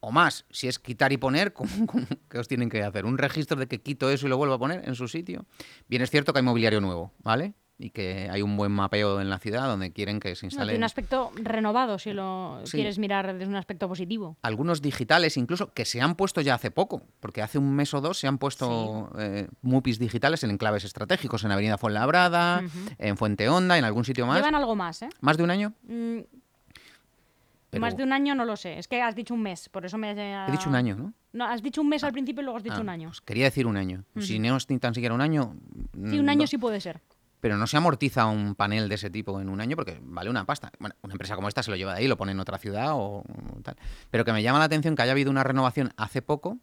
O 0.00 0.12
más, 0.12 0.44
si 0.50 0.68
es 0.68 0.78
quitar 0.78 1.12
y 1.12 1.16
poner, 1.16 1.52
¿cómo, 1.52 1.86
cómo- 1.86 2.06
qué 2.30 2.38
os 2.38 2.48
tienen 2.48 2.68
que 2.68 2.82
hacer? 2.82 3.04
¿Un 3.06 3.18
registro 3.18 3.58
de 3.58 3.66
que 3.66 3.80
quito 3.80 4.10
eso 4.10 4.26
y 4.26 4.30
lo 4.30 4.36
vuelvo 4.36 4.54
a 4.54 4.58
poner 4.58 4.86
en 4.88 4.94
su 4.94 5.08
sitio? 5.08 5.46
Bien, 5.88 6.02
es 6.02 6.10
cierto 6.10 6.32
que 6.32 6.40
hay 6.40 6.44
mobiliario 6.44 6.80
nuevo, 6.80 7.12
¿vale? 7.22 7.54
Y 7.78 7.90
que 7.90 8.28
hay 8.30 8.40
un 8.40 8.56
buen 8.56 8.72
mapeo 8.72 9.20
en 9.20 9.28
la 9.28 9.38
ciudad 9.38 9.66
donde 9.66 9.92
quieren 9.92 10.18
que 10.18 10.34
se 10.34 10.46
No, 10.46 10.48
instale 10.48 10.72
tiene 10.72 10.78
un 10.78 10.84
aspecto 10.84 11.30
renovado 11.34 11.98
si 11.98 12.12
lo 12.14 12.60
Sí. 12.64 12.72
quieres 12.78 12.98
mirar 12.98 13.34
desde 13.34 13.46
un 13.50 13.56
aspecto 13.56 13.86
positivo. 13.86 14.38
algunos 14.42 14.80
digitales 14.80 15.36
incluso 15.36 15.74
que 15.74 15.84
se 15.84 16.00
han 16.00 16.14
puesto 16.14 16.40
ya 16.40 16.54
hace 16.54 16.70
poco, 16.70 17.02
porque 17.20 17.42
hace 17.42 17.58
un 17.58 17.74
mes 17.74 17.92
o 17.92 18.00
dos 18.00 18.18
se 18.18 18.26
han 18.28 18.38
puesto 18.38 19.10
eh, 19.18 19.48
MUPIs 19.60 19.98
digitales 19.98 20.42
en 20.42 20.52
enclaves 20.52 20.84
estratégicos, 20.84 21.44
en 21.44 21.50
Avenida 21.52 21.76
Fuenlabrada, 21.76 22.62
en 22.96 23.16
Fuente 23.18 23.46
Honda, 23.50 23.76
en 23.76 23.84
algún 23.84 24.04
sitio 24.06 24.26
más. 24.26 24.38
Llevan 24.38 24.54
algo 24.54 24.74
más, 24.74 25.02
¿eh? 25.02 25.08
¿Más 25.20 25.36
de 25.36 25.42
un 25.42 25.50
año? 25.50 25.74
Mm, 25.82 26.20
Pero- 27.76 27.86
Más 27.86 27.96
de 27.96 28.02
un 28.02 28.12
año 28.12 28.34
no 28.34 28.44
lo 28.44 28.56
sé. 28.56 28.78
Es 28.78 28.88
que 28.88 29.00
has 29.02 29.14
dicho 29.14 29.34
un 29.34 29.42
mes, 29.42 29.68
por 29.68 29.84
eso 29.84 29.98
me... 29.98 30.10
He 30.12 30.50
dicho 30.50 30.68
un 30.68 30.74
año, 30.74 30.96
¿no? 30.96 31.12
No, 31.32 31.44
has 31.44 31.62
dicho 31.62 31.80
un 31.82 31.88
mes 31.88 32.02
al 32.04 32.12
principio 32.12 32.40
y 32.40 32.44
luego 32.44 32.56
has 32.56 32.62
dicho 32.64 32.76
Ah, 32.78 32.80
un 32.80 32.88
año. 32.88 33.08
pues 33.08 33.20
quería 33.20 33.44
decir 33.44 33.66
un 33.66 33.76
año. 33.76 34.04
Si 34.18 34.38
no 34.38 34.56
es 34.56 34.68
ni 34.70 34.78
tan 34.78 34.94
siquiera 34.94 35.14
un 35.14 35.20
año. 35.20 35.54
Sí, 36.08 36.18
un 36.18 36.28
año 36.28 36.46
sí 36.46 36.56
puede 36.58 36.80
ser. 36.80 37.00
Pero 37.40 37.58
no 37.58 37.66
se 37.66 37.76
amortiza 37.76 38.24
un 38.26 38.54
panel 38.54 38.88
de 38.88 38.94
ese 38.94 39.10
tipo 39.10 39.38
en 39.40 39.48
un 39.50 39.60
año 39.60 39.76
porque 39.76 39.98
vale 40.02 40.30
una 40.30 40.46
pasta. 40.46 40.72
Bueno, 40.78 40.96
una 41.02 41.12
empresa 41.14 41.34
como 41.36 41.48
esta 41.48 41.62
se 41.62 41.70
lo 41.70 41.76
lleva 41.76 41.92
de 41.92 41.98
ahí, 42.00 42.08
lo 42.08 42.16
pone 42.16 42.32
en 42.32 42.40
otra 42.40 42.56
ciudad 42.58 42.92
o 42.94 43.22
tal. 43.62 43.76
Pero 44.10 44.24
que 44.24 44.32
me 44.32 44.42
llama 44.42 44.58
la 44.58 44.64
atención 44.64 44.96
que 44.96 45.02
haya 45.02 45.12
habido 45.12 45.30
una 45.30 45.44
renovación 45.44 45.92
hace 45.98 46.22
poco 46.22 46.58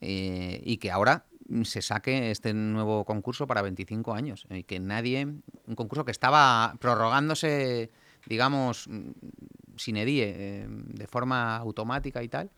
eh, 0.00 0.60
y 0.64 0.76
que 0.78 0.90
ahora 0.92 1.26
se 1.64 1.82
saque 1.82 2.30
este 2.30 2.54
nuevo 2.54 3.04
concurso 3.04 3.46
para 3.48 3.60
25 3.62 4.14
años. 4.14 4.46
Y 4.50 4.62
que 4.62 4.78
nadie. 4.78 5.26
Un 5.66 5.74
concurso 5.74 6.04
que 6.04 6.12
estaba 6.12 6.76
prorrogándose, 6.78 7.90
digamos, 8.26 8.88
mm, 9.82 9.84
sin 9.84 9.96
edie, 9.96 10.34
eh, 10.36 10.66
de 10.68 11.06
forma 11.06 11.56
automática 11.56 12.22
y 12.22 12.28
tal. 12.28 12.50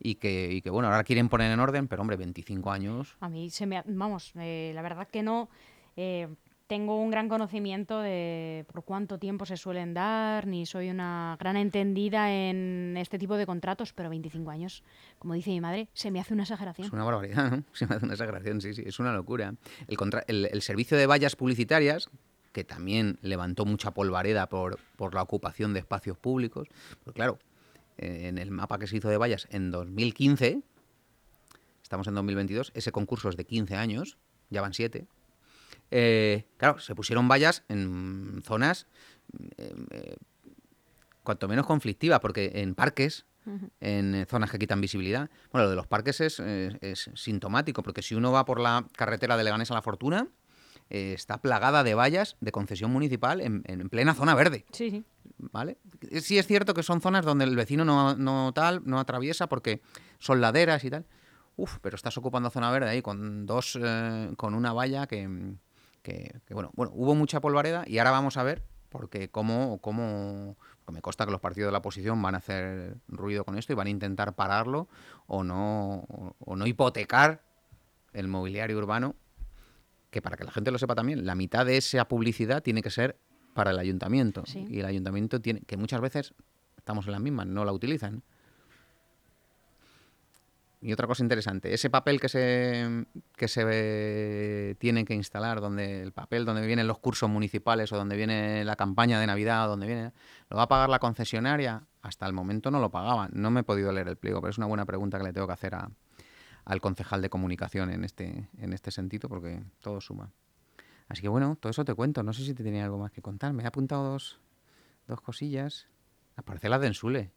Y 0.00 0.16
que, 0.16 0.52
y 0.52 0.60
que, 0.60 0.70
bueno, 0.70 0.88
ahora 0.88 1.04
quieren 1.04 1.28
poner 1.28 1.50
en 1.52 1.60
orden, 1.60 1.86
pero 1.88 2.02
hombre, 2.02 2.16
25 2.16 2.70
años. 2.70 3.16
A 3.20 3.28
mí 3.28 3.48
se 3.50 3.64
me... 3.66 3.82
Vamos, 3.86 4.32
eh, 4.36 4.72
la 4.74 4.82
verdad 4.82 5.08
que 5.08 5.22
no... 5.22 5.48
eh, 5.96 6.28
tengo 6.66 6.98
un 6.98 7.10
gran 7.10 7.28
conocimiento 7.28 8.00
de 8.00 8.64
por 8.72 8.84
cuánto 8.84 9.18
tiempo 9.18 9.44
se 9.44 9.58
suelen 9.58 9.92
dar, 9.92 10.46
ni 10.46 10.64
soy 10.64 10.88
una 10.88 11.36
gran 11.38 11.58
entendida 11.58 12.32
en 12.32 12.96
este 12.96 13.18
tipo 13.18 13.36
de 13.36 13.44
contratos, 13.44 13.92
pero 13.92 14.08
25 14.08 14.50
años, 14.50 14.82
como 15.18 15.34
dice 15.34 15.50
mi 15.50 15.60
madre, 15.60 15.88
se 15.92 16.10
me 16.10 16.20
hace 16.20 16.32
una 16.32 16.44
exageración. 16.44 16.86
Es 16.86 16.92
una 16.92 17.04
barbaridad, 17.04 17.50
¿no? 17.50 17.64
Se 17.74 17.86
me 17.86 17.94
hace 17.96 18.06
una 18.06 18.14
exageración, 18.14 18.62
sí, 18.62 18.72
sí, 18.72 18.82
es 18.86 18.98
una 18.98 19.12
locura. 19.12 19.54
El, 19.86 19.96
contra- 19.98 20.24
el- 20.26 20.48
el 20.50 20.62
servicio 20.62 20.96
de 20.96 21.06
vallas 21.06 21.36
publicitarias, 21.36 22.08
que 22.54 22.64
también 22.64 23.18
levantó 23.20 23.66
mucha 23.66 23.90
polvareda 23.90 24.48
por, 24.48 24.78
por 24.96 25.12
la 25.12 25.20
ocupación 25.20 25.74
de 25.74 25.80
espacios 25.80 26.16
públicos, 26.16 26.68
pues 27.02 27.12
claro, 27.12 27.38
eh, 27.98 28.28
en 28.28 28.38
el 28.38 28.50
mapa 28.50 28.78
que 28.78 28.86
se 28.86 28.96
hizo 28.96 29.10
de 29.10 29.18
vallas 29.18 29.46
en 29.50 29.70
2015, 29.70 30.62
estamos 31.82 32.06
en 32.06 32.14
2022, 32.14 32.72
ese 32.74 32.92
concurso 32.92 33.28
es 33.28 33.36
de 33.36 33.44
15 33.44 33.76
años, 33.76 34.16
ya 34.48 34.62
van 34.62 34.72
7. 34.72 35.06
claro, 36.56 36.78
se 36.78 36.94
pusieron 36.94 37.28
vallas 37.28 37.64
en 37.68 38.40
zonas 38.42 38.86
eh, 39.58 39.74
eh, 39.90 40.16
cuanto 41.24 41.48
menos 41.48 41.66
conflictivas, 41.66 42.20
porque 42.20 42.52
en 42.54 42.74
parques, 42.74 43.26
en 43.80 44.14
eh, 44.14 44.26
zonas 44.26 44.50
que 44.50 44.58
quitan 44.58 44.80
visibilidad. 44.80 45.30
Bueno, 45.52 45.64
lo 45.64 45.70
de 45.70 45.76
los 45.76 45.86
parques 45.86 46.20
es, 46.20 46.40
eh, 46.40 46.76
es 46.80 47.10
sintomático, 47.14 47.82
porque 47.82 48.02
si 48.02 48.14
uno 48.14 48.32
va 48.32 48.44
por 48.44 48.60
la 48.60 48.86
carretera 48.92 49.36
de 49.36 49.44
Leganés 49.44 49.70
a 49.70 49.74
la 49.74 49.82
Fortuna, 49.82 50.28
eh, 50.90 51.12
está 51.14 51.38
plagada 51.38 51.82
de 51.82 51.94
vallas 51.94 52.36
de 52.40 52.52
concesión 52.52 52.90
municipal 52.92 53.40
en, 53.40 53.62
en 53.66 53.88
plena 53.88 54.14
zona 54.14 54.34
verde. 54.34 54.64
Sí, 54.72 54.90
sí. 54.90 55.04
¿Vale? 55.38 55.78
Sí 56.20 56.38
es 56.38 56.46
cierto 56.46 56.74
que 56.74 56.82
son 56.82 57.00
zonas 57.00 57.24
donde 57.24 57.44
el 57.44 57.56
vecino 57.56 57.84
no, 57.84 58.14
no 58.16 58.52
tal, 58.52 58.82
no 58.84 58.98
atraviesa 59.00 59.48
porque 59.48 59.80
son 60.18 60.40
laderas 60.40 60.84
y 60.84 60.90
tal. 60.90 61.04
Uf, 61.56 61.78
pero 61.80 61.96
estás 61.96 62.16
ocupando 62.18 62.50
zona 62.50 62.70
verde 62.70 62.88
ahí 62.90 63.02
con 63.02 63.46
dos, 63.46 63.78
eh, 63.82 64.32
con 64.36 64.54
una 64.54 64.72
valla 64.72 65.06
que, 65.06 65.28
que- 66.02 66.40
que, 66.46 66.54
bueno, 66.54 66.70
bueno, 66.74 66.92
hubo 66.94 67.14
mucha 67.14 67.40
polvareda 67.40 67.84
y 67.86 67.98
ahora 67.98 68.10
vamos 68.10 68.36
a 68.36 68.42
ver 68.42 68.62
porque 68.88 69.28
cómo, 69.28 69.78
cómo, 69.80 70.56
me 70.92 71.00
consta 71.00 71.24
que 71.26 71.32
los 71.32 71.40
partidos 71.40 71.68
de 71.68 71.72
la 71.72 71.78
oposición 71.78 72.20
van 72.22 72.34
a 72.36 72.38
hacer 72.38 72.96
ruido 73.08 73.44
con 73.44 73.56
esto 73.58 73.72
y 73.72 73.76
van 73.76 73.88
a 73.88 73.90
intentar 73.90 74.34
pararlo 74.34 74.88
o 75.26 75.42
no, 75.42 76.04
o, 76.08 76.36
o 76.38 76.56
no 76.56 76.66
hipotecar 76.66 77.42
el 78.12 78.28
mobiliario 78.28 78.78
urbano 78.78 79.16
que 80.14 80.22
para 80.22 80.36
que 80.36 80.44
la 80.44 80.52
gente 80.52 80.70
lo 80.70 80.78
sepa 80.78 80.94
también, 80.94 81.26
la 81.26 81.34
mitad 81.34 81.66
de 81.66 81.76
esa 81.76 82.06
publicidad 82.06 82.62
tiene 82.62 82.82
que 82.82 82.90
ser 82.90 83.18
para 83.52 83.72
el 83.72 83.78
ayuntamiento. 83.80 84.44
Sí. 84.46 84.64
Y 84.70 84.78
el 84.78 84.86
ayuntamiento 84.86 85.40
tiene, 85.40 85.62
que 85.62 85.76
muchas 85.76 86.00
veces 86.00 86.34
estamos 86.76 87.06
en 87.06 87.12
las 87.12 87.20
mismas, 87.20 87.48
no 87.48 87.64
la 87.64 87.72
utilizan. 87.72 88.22
Y 90.80 90.92
otra 90.92 91.08
cosa 91.08 91.24
interesante, 91.24 91.74
ese 91.74 91.90
papel 91.90 92.20
que 92.20 92.28
se, 92.28 93.06
que 93.36 93.48
se 93.48 93.64
eh, 93.66 94.74
tiene 94.78 95.04
que 95.04 95.14
instalar, 95.14 95.60
donde 95.60 96.02
el 96.02 96.12
papel 96.12 96.44
donde 96.44 96.64
vienen 96.64 96.86
los 96.86 96.98
cursos 96.98 97.28
municipales 97.28 97.90
o 97.90 97.96
donde 97.96 98.16
viene 98.16 98.64
la 98.64 98.76
campaña 98.76 99.18
de 99.18 99.26
Navidad, 99.26 99.66
o 99.66 99.70
donde 99.70 99.86
viene, 99.86 100.12
¿lo 100.48 100.58
va 100.58 100.64
a 100.64 100.68
pagar 100.68 100.90
la 100.90 101.00
concesionaria? 101.00 101.82
Hasta 102.02 102.26
el 102.26 102.34
momento 102.34 102.70
no 102.70 102.78
lo 102.78 102.90
pagaban. 102.90 103.30
No 103.32 103.50
me 103.50 103.60
he 103.60 103.64
podido 103.64 103.90
leer 103.90 104.08
el 104.08 104.16
pliego, 104.16 104.40
pero 104.40 104.50
es 104.50 104.58
una 104.58 104.66
buena 104.66 104.84
pregunta 104.84 105.18
que 105.18 105.24
le 105.24 105.32
tengo 105.32 105.46
que 105.46 105.54
hacer 105.54 105.74
a, 105.74 105.90
al 106.64 106.80
concejal 106.80 107.20
de 107.22 107.28
comunicación 107.30 107.90
en 107.90 108.04
este, 108.04 108.48
en 108.58 108.72
este 108.72 108.90
sentido, 108.90 109.28
porque 109.28 109.62
todo 109.80 110.00
suma. 110.00 110.32
Así 111.08 111.20
que 111.22 111.28
bueno, 111.28 111.56
todo 111.60 111.70
eso 111.70 111.84
te 111.84 111.94
cuento. 111.94 112.22
No 112.22 112.32
sé 112.32 112.44
si 112.44 112.54
te 112.54 112.64
tenía 112.64 112.84
algo 112.84 112.98
más 112.98 113.12
que 113.12 113.20
contar. 113.20 113.52
Me 113.52 113.62
he 113.62 113.66
apuntado 113.66 114.04
dos, 114.12 114.40
dos 115.06 115.20
cosillas. 115.20 115.86
Las 116.36 116.44
parcelas 116.44 116.80
de 116.80 116.86
Ensule. 116.88 117.30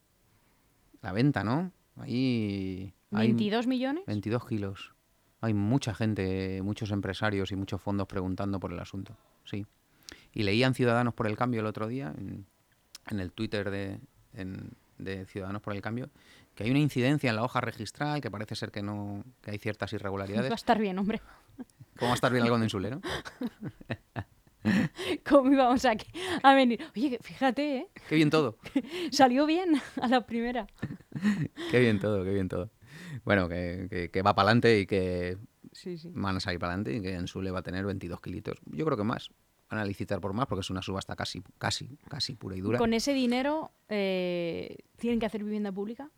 La 1.01 1.11
venta, 1.11 1.43
¿no? 1.43 1.71
Ahí 1.97 2.93
hay 3.11 3.27
22 3.27 3.67
millones. 3.67 4.03
22 4.07 4.45
kilos. 4.47 4.93
Hay 5.41 5.53
mucha 5.53 5.93
gente, 5.93 6.61
muchos 6.63 6.91
empresarios 6.91 7.51
y 7.51 7.55
muchos 7.55 7.81
fondos 7.81 8.07
preguntando 8.07 8.59
por 8.59 8.71
el 8.71 8.79
asunto. 8.79 9.15
Sí. 9.43 9.65
Y 10.33 10.43
leían 10.43 10.73
Ciudadanos 10.73 11.13
por 11.13 11.27
el 11.27 11.37
Cambio 11.37 11.59
el 11.59 11.67
otro 11.67 11.87
día, 11.87 12.13
en, 12.17 12.45
en 13.09 13.19
el 13.19 13.31
Twitter 13.31 13.69
de, 13.69 13.99
en- 14.33 14.71
de 14.97 15.25
Ciudadanos 15.25 15.61
por 15.61 15.73
el 15.75 15.81
Cambio, 15.81 16.09
que 16.57 16.63
hay 16.63 16.71
una 16.71 16.79
incidencia 16.79 17.29
en 17.29 17.35
la 17.35 17.43
hoja 17.43 17.61
registral, 17.61 18.19
que 18.19 18.31
parece 18.31 18.55
ser 18.55 18.71
que 18.71 18.81
no 18.81 19.23
que 19.41 19.51
hay 19.51 19.59
ciertas 19.59 19.93
Va 19.93 19.95
a 19.95 19.97
irregularidades. 19.99 20.51
estar 20.51 20.79
bien, 20.79 20.97
hombre. 20.97 21.21
¿Cómo 21.97 22.07
va 22.09 22.13
a 22.13 22.15
estar 22.15 22.31
bien 22.31 22.43
algo 22.43 22.57
de 22.57 22.65
Insule, 22.65 22.89
no? 22.89 23.01
¿Cómo 25.29 25.51
íbamos 25.53 25.85
a, 25.85 25.93
a 26.43 26.53
venir? 26.55 26.83
Oye, 26.95 27.19
fíjate, 27.21 27.77
¿eh? 27.77 27.87
Qué 28.09 28.15
bien 28.15 28.29
todo. 28.29 28.57
Salió 29.11 29.45
bien 29.45 29.75
a 30.01 30.07
la 30.07 30.25
primera. 30.25 30.67
Qué 31.71 31.79
bien 31.79 31.99
todo, 31.99 32.23
qué 32.23 32.31
bien 32.33 32.47
todo. 32.49 32.69
Bueno, 33.23 33.47
que, 33.47 33.87
que- 33.89 34.11
que 34.11 34.21
va 34.21 34.35
para 34.35 34.47
adelante 34.49 34.79
y 34.79 34.85
que 34.85 35.37
Sí, 35.71 35.97
sí. 35.97 36.09
van 36.13 36.37
a 36.37 36.39
salir 36.39 36.59
para 36.59 36.73
adelante 36.73 36.95
y 36.95 37.01
que 37.01 37.13
Ensule 37.15 37.51
va 37.51 37.59
a 37.59 37.63
tener 37.63 37.85
22 37.85 38.19
kilitos. 38.21 38.57
Yo 38.65 38.83
creo 38.85 38.97
que 38.97 39.03
más. 39.03 39.29
Van 39.69 39.79
a 39.79 39.85
licitar 39.85 40.19
por 40.21 40.33
más 40.33 40.47
porque 40.47 40.61
es 40.61 40.69
una 40.69 40.81
subasta 40.81 41.15
casi, 41.15 41.41
casi, 41.57 41.97
casi 42.09 42.35
pura 42.35 42.55
y 42.55 42.61
dura. 42.61 42.77
Con 42.77 42.93
ese 42.93 43.13
dinero 43.13 43.71
eh, 43.89 44.77
tienen 44.97 45.19
que 45.19 45.25
hacer 45.25 45.43
vivienda 45.43 45.71
pública 45.71 46.09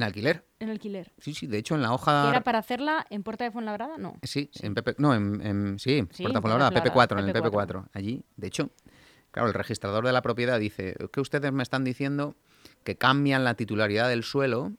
En 0.00 0.04
alquiler. 0.04 0.46
en 0.60 0.70
alquiler. 0.70 1.12
Sí, 1.18 1.34
sí, 1.34 1.46
de 1.46 1.58
hecho 1.58 1.74
en 1.74 1.82
la 1.82 1.88
¿Y 1.88 1.92
hoja... 1.92 2.30
era 2.30 2.40
para 2.40 2.58
hacerla 2.58 3.06
en 3.10 3.22
Puerta 3.22 3.44
de 3.44 3.50
Fuenlabrada? 3.50 3.98
No. 3.98 4.14
Sí, 4.22 4.50
en 4.62 4.74
PP... 4.74 4.94
No, 4.98 5.14
en, 5.14 5.40
en- 5.46 5.78
sí, 5.78 6.06
Sí, 6.10 6.22
Puerta 6.22 6.38
en 6.38 6.42
Fuenlabrada, 6.42 6.70
Puerta 6.70 7.16
PP4, 7.16 7.18
en 7.22 7.28
el 7.28 7.34
PP4. 7.34 7.50
PP4. 7.52 7.88
Allí, 7.92 8.24
de 8.36 8.46
hecho, 8.46 8.70
claro, 9.30 9.48
el 9.48 9.54
registrador 9.54 10.04
de 10.06 10.12
la 10.12 10.22
propiedad 10.22 10.58
dice 10.58 10.96
que 11.12 11.20
ustedes 11.20 11.52
me 11.52 11.62
están 11.62 11.84
diciendo 11.84 12.34
que 12.82 12.96
cambian 12.96 13.44
la 13.44 13.54
titularidad 13.54 14.08
del 14.08 14.24
suelo, 14.24 14.72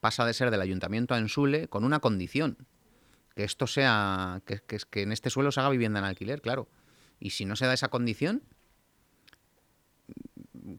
pasa 0.00 0.24
de 0.24 0.32
ser 0.32 0.50
del 0.52 0.60
ayuntamiento 0.60 1.14
a 1.14 1.18
Ensule 1.18 1.66
con 1.68 1.84
una 1.84 1.98
condición, 1.98 2.56
que 3.34 3.42
esto 3.44 3.66
sea, 3.66 4.42
que, 4.46 4.60
que, 4.60 4.78
que 4.90 5.02
en 5.02 5.10
este 5.12 5.28
suelo 5.30 5.50
se 5.50 5.58
haga 5.60 5.70
vivienda 5.70 5.98
en 5.98 6.04
alquiler, 6.06 6.40
claro. 6.40 6.68
Y 7.18 7.30
si 7.30 7.44
no 7.46 7.56
se 7.56 7.66
da 7.66 7.72
esa 7.74 7.88
condición, 7.88 8.42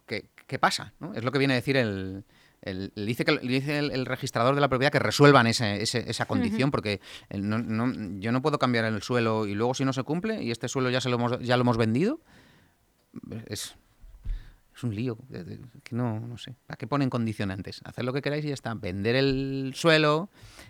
¿qué, 0.05 0.29
qué 0.47 0.59
pasa? 0.59 0.93
¿no? 0.99 1.13
Es 1.13 1.23
lo 1.23 1.31
que 1.31 1.39
viene 1.39 1.53
a 1.53 1.57
decir 1.57 1.77
el, 1.77 2.23
el- 2.63 2.91
el- 2.95 3.05
dice 3.05 3.23
que 3.25 3.37
dice 3.39 3.77
el, 3.79 3.91
el 3.91 4.05
registrador 4.05 4.55
de 4.55 4.61
la 4.61 4.69
propiedad 4.69 4.91
que 4.91 4.99
resuelvan 4.99 5.47
ese- 5.47 5.81
ese- 5.81 6.09
esa 6.09 6.25
condición, 6.25 6.71
porque 6.71 6.99
el 7.29 7.47
no- 7.47 7.59
no- 7.59 8.19
yo 8.19 8.31
no 8.31 8.41
puedo 8.41 8.57
cambiar 8.59 8.85
el 8.85 9.01
suelo 9.01 9.45
y 9.45 9.53
luego 9.53 9.73
si 9.73 9.85
no 9.85 9.93
se 9.93 10.03
cumple 10.03 10.41
y 10.43 10.51
este 10.51 10.67
suelo 10.67 10.89
ya 10.89 11.01
se 11.01 11.09
lo 11.09 11.15
hemos, 11.17 11.39
ya 11.39 11.55
lo 11.57 11.61
hemos 11.61 11.77
vendido, 11.77 12.19
es, 13.47 13.75
Es 14.75 14.83
un 14.83 14.95
lío. 14.95 15.19
de- 15.29 15.59
Que 15.83 15.95
no, 15.95 16.19
no 16.19 16.35
sé. 16.39 16.55
¿Para 16.65 16.77
qué 16.77 16.87
ponen 16.87 17.11
condicionantes? 17.11 17.81
Hacer 17.85 18.03
lo 18.05 18.11
que 18.11 18.23
queráis 18.23 18.43
y 18.43 18.47
ya 18.47 18.55
está. 18.55 18.73
Vender 18.73 19.15
el 19.15 19.73
suelo, 19.75 20.29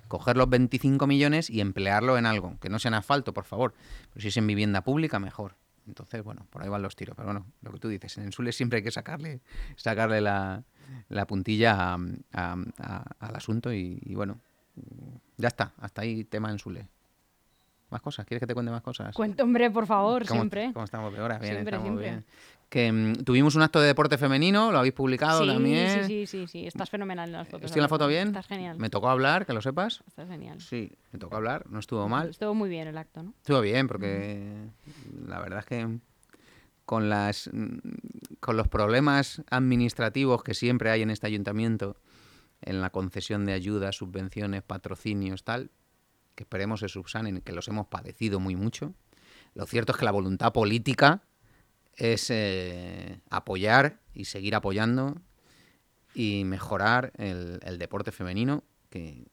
coger 0.09 0.35
los 0.35 0.49
25 0.49 1.07
millones 1.07 1.49
y 1.49 1.61
emplearlo 1.61 2.17
en 2.17 2.25
algo. 2.25 2.57
Que 2.59 2.67
no 2.67 2.79
sea 2.79 2.89
en 2.89 2.95
asfalto, 2.95 3.33
por 3.33 3.45
favor. 3.45 3.73
Pero 4.13 4.21
si 4.21 4.27
es 4.27 4.35
en 4.35 4.45
vivienda 4.45 4.81
pública, 4.83 5.19
mejor. 5.19 5.55
Entonces, 5.87 6.21
bueno, 6.21 6.45
por 6.49 6.61
ahí 6.63 6.67
van 6.67 6.81
los 6.81 6.97
tiros. 6.97 7.15
Pero 7.15 7.27
bueno, 7.27 7.45
lo 7.61 7.71
que 7.71 7.79
tú 7.79 7.87
dices, 7.87 8.17
en 8.17 8.25
el 8.25 8.33
Sule 8.33 8.51
siempre 8.51 8.77
hay 8.79 8.83
que 8.83 8.91
sacarle, 8.91 9.39
sacarle 9.77 10.19
la, 10.19 10.63
la 11.09 11.25
puntilla 11.25 11.93
a- 11.93 11.99
a- 12.33 12.57
a- 12.79 13.05
al 13.19 13.35
asunto 13.35 13.71
y, 13.73 13.99
y 14.05 14.15
bueno, 14.15 14.37
ya 15.37 15.47
está. 15.49 15.71
Hasta 15.79 16.01
ahí 16.01 16.23
tema 16.23 16.49
en 16.51 16.59
Sule. 16.59 16.87
¿Más 17.89 18.01
cosas? 18.01 18.25
¿Quieres 18.25 18.39
que 18.39 18.47
te 18.47 18.53
cuente 18.55 18.71
más 18.71 18.81
cosas? 18.81 19.13
Cuento, 19.13 19.43
hombre, 19.43 19.69
por 19.69 19.85
favor, 19.85 20.25
¿Cómo- 20.27 20.39
siempre. 20.41 20.71
¿Cómo 20.73 20.85
estamos 20.85 21.13
de 21.13 21.21
hora? 21.21 21.37
Bien, 21.37 21.53
Siempre, 21.53 21.75
estamos 21.75 21.99
siempre. 21.99 22.09
bien. 22.09 22.25
Que 22.69 22.91
mm, 22.91 23.23
tuvimos 23.23 23.53
un 23.53 23.61
acto 23.61 23.79
de 23.79 23.85
deporte 23.85 24.17
femenino, 24.17 24.71
lo 24.71 24.79
habéis 24.79 24.95
publicado 24.95 25.41
Sí, 25.43 25.47
también. 25.47 26.05
sí, 26.07 26.25
sí, 26.25 26.25
sí, 26.25 26.47
sí. 26.47 26.65
Estás 26.67 26.89
fenomenal 26.89 27.29
en 27.29 27.33
las 27.33 27.47
fotos. 27.47 27.65
¿Estoy 27.65 27.81
en 27.81 27.83
la 27.83 27.87
foto 27.89 28.07
bien? 28.07 28.29
Estás 28.29 28.47
genial. 28.47 28.79
Me 28.79 28.89
tocó 28.89 29.09
hablar, 29.09 29.45
que 29.45 29.53
lo 29.53 29.61
sepas. 29.61 30.01
Estás 30.07 30.27
genial. 30.27 30.59
Sí, 30.59 30.91
me 31.11 31.19
tocó 31.19 31.35
hablar, 31.35 31.67
no 31.69 31.77
estuvo 31.77 32.09
mal. 32.09 32.29
Estuvo 32.29 32.55
muy 32.55 32.67
bien 32.69 32.87
el 32.87 32.97
acto, 32.97 33.21
¿no? 33.21 33.33
Estuvo 33.41 33.61
bien, 33.61 33.87
porque 33.87 34.41
la 35.27 35.39
verdad 35.39 35.59
es 35.59 35.65
que 35.67 35.99
con 36.85 37.09
las 37.09 37.49
mm, 37.51 37.77
con 38.39 38.57
los 38.57 38.67
problemas 38.67 39.41
administrativos 39.49 40.43
que 40.43 40.53
siempre 40.53 40.89
hay 40.91 41.01
en 41.01 41.09
este 41.09 41.27
ayuntamiento, 41.27 41.97
en 42.61 42.81
la 42.81 42.89
concesión 42.89 43.45
de 43.45 43.53
ayudas, 43.53 43.95
subvenciones, 43.95 44.63
patrocinios, 44.63 45.43
tal, 45.43 45.71
que 46.35 46.43
esperemos 46.43 46.81
se 46.81 46.89
subsanen, 46.89 47.41
que 47.41 47.53
los 47.53 47.67
hemos 47.67 47.87
padecido 47.87 48.39
muy 48.39 48.55
mucho. 48.55 48.93
Lo 49.53 49.65
cierto 49.65 49.91
es 49.91 49.97
que 49.97 50.05
la 50.05 50.11
voluntad 50.11 50.51
política 50.51 51.23
es 51.95 52.29
eh, 52.29 53.21
apoyar 53.29 54.01
y 54.13 54.25
seguir 54.25 54.55
apoyando 54.55 55.21
y 56.13 56.43
mejorar 56.43 57.13
el, 57.17 57.59
el 57.63 57.77
deporte 57.77 58.11
femenino, 58.11 58.63
que 58.89 59.25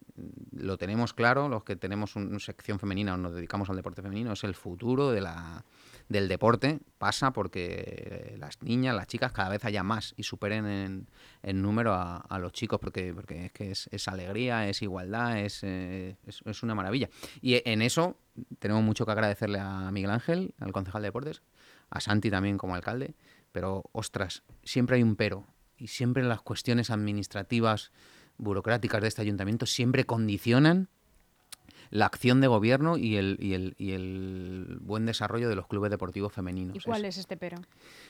lo 0.53 0.77
tenemos 0.79 1.15
claro, 1.15 1.49
los 1.49 1.65
que 1.65 1.77
tenemos 1.77 2.17
una 2.17 2.39
sección 2.39 2.79
femenina 2.79 3.15
o 3.15 3.17
nos 3.17 3.35
dedicamos 3.35 3.71
al 3.71 3.77
deporte 3.77 4.03
femenino, 4.03 4.33
es 4.33 4.45
el 4.45 4.55
futuro 4.55 5.11
de 5.11 5.21
la, 5.21 5.65
del 6.09 6.29
deporte. 6.29 6.81
Pasa 6.99 7.33
porque 7.33 8.37
las 8.39 8.63
niñas, 8.63 8.95
las 8.95 9.07
chicas, 9.07 9.33
cada 9.33 9.49
vez 9.49 9.65
haya 9.65 9.83
más 9.83 10.15
y 10.17 10.23
superen 10.23 10.67
en, 10.67 11.07
en 11.43 11.63
número 11.63 11.95
a, 11.95 12.19
a 12.19 12.39
los 12.39 12.53
chicos, 12.53 12.79
porque, 12.81 13.13
porque 13.15 13.47
es 13.47 13.53
que 13.53 13.71
es, 13.71 13.89
es 13.93 14.09
alegría, 14.09 14.69
es 14.69 14.83
igualdad, 14.83 15.39
es, 15.39 15.61
eh, 15.63 16.17
es, 16.27 16.41
es 16.45 16.63
una 16.63 16.75
maravilla. 16.75 17.09
Y 17.41 17.63
en 17.69 17.83
eso 17.83 18.17
tenemos 18.59 18.83
mucho 18.83 19.07
que 19.07 19.13
agradecerle 19.13 19.59
a 19.59 19.91
Miguel 19.91 20.11
Ángel, 20.11 20.55
al 20.59 20.73
concejal 20.73 21.03
de 21.03 21.09
deportes, 21.09 21.43
a 21.91 22.01
Santi 22.01 22.31
también 22.31 22.59
como 22.59 22.75
alcalde, 22.75 23.15
pero 23.53 23.85
ostras, 23.93 24.43
siempre 24.63 24.97
hay 24.97 25.03
un 25.03 25.17
pero. 25.17 25.47
Y 25.77 25.89
siempre 25.89 26.23
las 26.23 26.43
cuestiones 26.43 26.91
administrativas, 26.91 27.91
burocráticas 28.41 29.01
de 29.03 29.09
este 29.09 29.23
ayuntamiento 29.23 29.67
siempre 29.67 30.05
condicionan 30.05 30.89
la 31.91 32.07
acción 32.07 32.41
de 32.41 32.47
gobierno 32.47 32.97
y 32.97 33.17
el, 33.17 33.37
y 33.41 33.55
el, 33.55 33.75
y 33.77 33.93
el 33.93 34.79
buen 34.81 35.07
desarrollo 35.07 35.49
de 35.49 35.57
los 35.57 35.67
clubes 35.67 35.91
deportivos 35.91 36.33
femeninos. 36.33 36.77
¿Y 36.77 36.81
cuál 36.81 37.05
es 37.05 37.19
este 37.19 37.37
pero? 37.37 37.59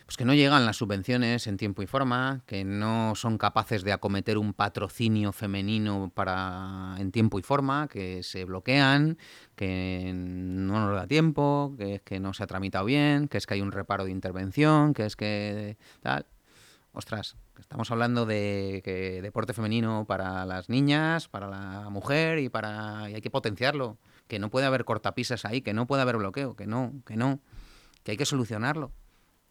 Pues 0.04 0.16
que 0.16 0.26
no 0.26 0.34
llegan 0.34 0.66
las 0.66 0.76
subvenciones 0.76 1.46
en 1.46 1.56
tiempo 1.56 1.82
y 1.82 1.86
forma, 1.86 2.42
que 2.46 2.62
no 2.62 3.14
son 3.14 3.38
capaces 3.38 3.82
de 3.82 3.92
acometer 3.92 4.36
un 4.36 4.52
patrocinio 4.52 5.32
femenino 5.32 6.12
para 6.14 6.94
en 6.98 7.10
tiempo 7.10 7.38
y 7.38 7.42
forma, 7.42 7.88
que 7.88 8.22
se 8.22 8.44
bloquean, 8.44 9.16
que 9.56 10.12
no 10.14 10.86
nos 10.86 10.94
da 10.94 11.06
tiempo, 11.06 11.74
que 11.78 11.94
es 11.96 12.02
que 12.02 12.20
no 12.20 12.34
se 12.34 12.42
ha 12.42 12.46
tramitado 12.46 12.84
bien, 12.84 13.28
que 13.28 13.38
es 13.38 13.46
que 13.46 13.54
hay 13.54 13.62
un 13.62 13.72
reparo 13.72 14.04
de 14.04 14.10
intervención, 14.10 14.92
que 14.92 15.06
es 15.06 15.16
que 15.16 15.78
tal. 16.02 16.26
Ostras, 16.92 17.36
estamos 17.58 17.90
hablando 17.92 18.26
de 18.26 18.82
que 18.84 19.22
deporte 19.22 19.52
femenino 19.52 20.06
para 20.06 20.44
las 20.44 20.68
niñas, 20.68 21.28
para 21.28 21.46
la 21.48 21.88
mujer 21.88 22.40
y 22.40 22.48
para 22.48 23.08
y 23.08 23.14
hay 23.14 23.20
que 23.20 23.30
potenciarlo, 23.30 23.98
que 24.26 24.40
no 24.40 24.50
puede 24.50 24.66
haber 24.66 24.84
cortapisas 24.84 25.44
ahí, 25.44 25.62
que 25.62 25.72
no 25.72 25.86
puede 25.86 26.02
haber 26.02 26.16
bloqueo, 26.16 26.56
que 26.56 26.66
no, 26.66 26.92
que 27.06 27.16
no, 27.16 27.40
que 28.02 28.12
hay 28.12 28.16
que 28.16 28.26
solucionarlo. 28.26 28.92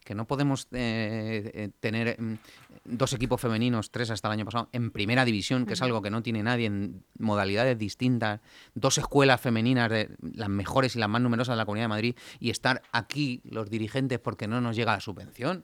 Que 0.04 0.16
no 0.16 0.26
podemos 0.26 0.68
eh, 0.72 1.52
eh, 1.54 1.70
tener 1.80 2.20
mm, 2.20 2.38
dos 2.86 3.14
equipos 3.14 3.40
femeninos, 3.40 3.92
tres 3.92 4.10
hasta 4.10 4.28
el 4.28 4.34
año 4.34 4.46
pasado, 4.46 4.70
en 4.72 4.92
primera 4.92 5.24
división, 5.24 5.66
que 5.66 5.74
es 5.74 5.82
algo 5.82 6.02
que 6.02 6.10
no 6.10 6.24
tiene 6.24 6.42
nadie, 6.42 6.66
en 6.66 7.04
modalidades 7.20 7.78
distintas, 7.78 8.42
dos 8.74 8.98
escuelas 8.98 9.40
femeninas, 9.40 9.90
de 9.90 10.10
las 10.22 10.50
mejores 10.50 10.96
y 10.96 11.00
las 11.00 11.10
más 11.10 11.22
numerosas 11.22 11.54
de 11.54 11.58
la 11.58 11.66
Comunidad 11.66 11.86
de 11.86 11.90
Madrid, 11.90 12.16
y 12.40 12.50
estar 12.50 12.82
aquí 12.92 13.42
los 13.44 13.70
dirigentes 13.70 14.20
porque 14.20 14.48
no 14.48 14.62
nos 14.62 14.76
llega 14.76 14.94
la 14.94 15.00
subvención 15.00 15.64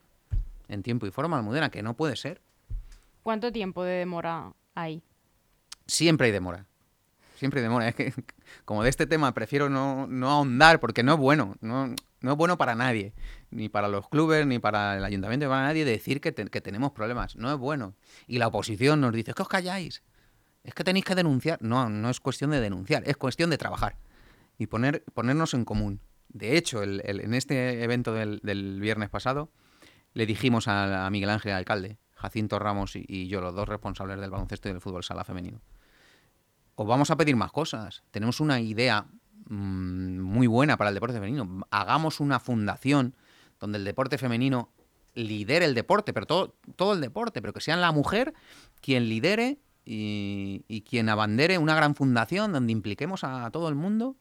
en 0.68 0.84
tiempo 0.84 1.06
y 1.08 1.12
forma, 1.12 1.38
Almudena, 1.38 1.70
que 1.70 1.82
no 1.84 1.96
puede 1.96 2.16
ser. 2.16 2.42
¿Cuánto 3.24 3.52
tiempo 3.52 3.84
de 3.84 3.94
demora 3.94 4.54
hay? 4.76 5.02
Siempre 5.88 6.28
hay 6.28 6.32
demora. 6.34 6.66
Siempre 7.38 7.60
hay 7.60 7.64
demora. 7.64 7.88
Es 7.90 7.96
que, 7.96 8.14
como 8.66 8.84
de 8.84 8.90
este 8.90 9.06
tema, 9.08 9.34
prefiero 9.34 9.70
no, 9.70 10.08
no 10.08 10.30
ahondar 10.30 10.80
porque 10.80 11.04
no 11.04 11.14
es 11.14 11.20
bueno. 11.20 11.56
No, 11.62 11.88
no 12.22 12.32
es 12.32 12.38
bueno 12.38 12.58
para 12.58 12.76
nadie. 12.76 13.14
Ni 13.52 13.70
para 13.70 13.88
los 13.88 14.08
clubes, 14.10 14.46
ni 14.46 14.60
para 14.60 14.98
el 14.98 15.04
ayuntamiento, 15.04 15.46
ni 15.46 15.50
para 15.50 15.64
nadie 15.64 15.86
decir 15.86 16.22
que, 16.22 16.32
te- 16.32 16.48
que 16.48 16.62
tenemos 16.62 16.92
problemas. 16.92 17.36
No 17.36 17.52
es 17.52 17.58
bueno. 17.58 17.94
Y 18.28 18.38
la 18.38 18.48
oposición 18.48 19.02
nos 19.02 19.14
dice, 19.14 19.32
es 19.32 19.36
que 19.36 19.42
os 19.44 19.50
calláis. 19.50 20.04
Es 20.64 20.74
que 20.74 20.84
tenéis 20.84 21.06
que 21.06 21.14
denunciar. 21.16 21.60
No, 21.62 21.90
no 21.90 22.10
es 22.10 22.20
cuestión 22.20 22.52
de 22.52 22.60
denunciar, 22.60 23.04
es 23.06 23.18
cuestión 23.18 23.50
de 23.50 23.58
trabajar. 23.58 23.98
Y 24.58 24.68
poner, 24.68 25.04
ponernos 25.14 25.54
en 25.54 25.66
común. 25.66 26.00
De 26.30 26.58
hecho, 26.58 26.82
el- 26.84 27.02
el- 27.06 27.22
en 27.22 27.34
este 27.34 27.84
evento 27.84 28.14
del, 28.14 28.40
del 28.44 28.80
viernes 28.80 29.10
pasado, 29.10 29.50
le 30.16 30.26
dijimos 30.26 30.68
a, 30.68 31.08
Miguel 31.12 31.30
Ángel, 31.30 31.52
alcalde, 31.52 32.00
Jacinto 32.16 32.58
Ramos 32.58 32.96
y, 32.96 33.28
yo, 33.28 33.42
los 33.42 33.54
dos 33.54 33.68
responsables 33.68 34.20
del 34.20 34.32
baloncesto 34.32 34.70
y 34.70 34.72
del 34.72 34.82
fútbol 34.82 35.04
sala 35.04 35.26
femenino, 35.26 35.62
os 36.76 36.88
vamos 36.88 37.12
a 37.12 37.18
pedir 37.18 37.36
más 37.36 37.52
cosas. 37.52 38.02
Tenemos 38.12 38.40
una 38.40 38.62
idea 38.62 39.06
mm, 39.50 40.20
muy 40.20 40.48
buena 40.48 40.78
para 40.78 40.90
el 40.90 40.94
deporte 40.94 41.16
femenino. 41.16 41.66
Hagamos 41.70 42.22
una 42.22 42.40
fundación 42.40 43.14
donde 43.60 43.78
el 43.78 43.84
deporte 43.84 44.18
femenino 44.18 44.72
lidere 45.16 45.66
el 45.66 45.76
deporte, 45.76 46.14
pero 46.14 46.26
todo, 46.26 46.94
el 46.94 47.02
deporte, 47.02 47.42
pero 47.42 47.54
que 47.54 47.62
sea 47.62 47.76
la 47.76 47.92
mujer 47.92 48.34
quien 48.82 49.10
lidere 49.10 49.60
y 49.86 50.84
quien 50.90 51.10
abandere 51.10 51.58
una 51.58 51.76
gran 51.76 51.94
fundación 51.94 52.54
donde 52.54 52.72
impliquemos 52.72 53.24
a 53.24 53.52
todo 53.52 53.70
el 53.70 53.76
mundo, 53.76 54.16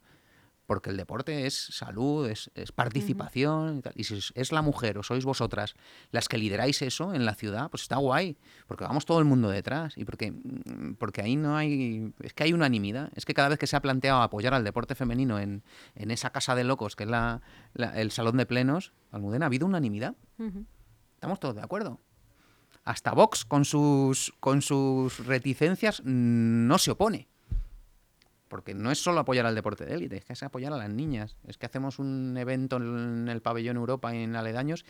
porque 0.66 0.90
el 0.90 0.96
deporte 0.96 1.46
es 1.46 1.55
salud, 1.55 2.29
es, 2.29 2.50
es 2.55 2.72
participación 2.72 3.79
y 3.79 3.83
tal. 3.83 3.92
Y 3.96 4.05
si 4.05 4.18
es- 4.35 4.53
la 4.53 4.62
mujer 4.62 4.98
o 4.98 5.03
sois 5.03 5.24
vosotras 5.24 5.74
las 6.11 6.29
que 6.29 6.38
lideráis 6.38 6.81
eso 6.83 7.12
en 7.14 7.24
la 7.27 7.35
ciudad, 7.35 7.68
pues 7.70 7.83
está 7.83 7.96
guay, 7.96 8.37
porque 8.66 8.85
vamos 8.85 9.05
todo 9.05 9.18
el 9.18 9.24
mundo 9.24 9.48
detrás 9.50 9.96
y 9.96 10.05
porque, 10.05 10.31
mm, 10.33 10.94
porque 10.98 11.22
ahí 11.22 11.37
no 11.37 11.57
hay, 11.57 12.12
es 12.20 12.33
que 12.35 12.44
hay 12.44 12.53
unanimidad. 12.53 13.11
Es 13.14 13.24
que 13.24 13.35
cada 13.35 13.48
vez 13.48 13.59
que 13.59 13.66
se 13.66 13.77
ha 13.77 13.83
planteado 13.83 14.22
apoyar 14.22 14.55
al 14.55 14.64
deporte 14.64 14.94
femenino 14.94 15.38
en, 15.38 15.62
en 15.94 16.11
esa 16.11 16.31
casa 16.31 16.55
de 16.55 16.64
locos 16.64 16.96
que 16.96 17.05
es 17.05 17.11
la, 17.11 17.42
la- 17.74 18.00
el 18.00 18.11
salón 18.11 18.37
de 18.37 18.46
plenos, 18.46 18.92
Almudena, 19.11 19.46
ha 19.46 19.48
habido 19.48 19.66
unanimidad. 19.66 20.14
Estamos 21.14 21.40
todos 21.40 21.55
de 21.57 21.62
acuerdo. 21.62 22.00
Hasta 22.85 23.12
Vox, 23.12 23.44
con 23.46 23.64
sus, 23.64 24.35
con 24.40 24.61
sus 24.61 25.24
reticencias, 25.27 26.00
mm, 26.05 26.66
no 26.66 26.77
se 26.79 26.90
opone. 26.90 27.29
Porque 28.55 28.73
no 28.73 28.93
es 28.93 29.03
solo 29.03 29.19
apoyar 29.19 29.47
al 29.47 29.57
deporte 29.57 29.85
de 29.85 29.95
élite, 29.95 30.17
es 30.17 30.25
que 30.25 30.35
es 30.35 30.43
apoyar 30.45 30.73
a 30.73 30.77
las 30.77 30.88
niñas. 30.88 31.35
Es 31.43 31.59
que 31.59 31.67
hacemos 31.67 31.99
un 31.99 32.37
evento 32.37 32.77
en 32.77 33.27
el 33.29 33.43
pabellón 33.43 33.77
Europa 33.77 34.14
en 34.14 34.37
Aledaños 34.37 34.85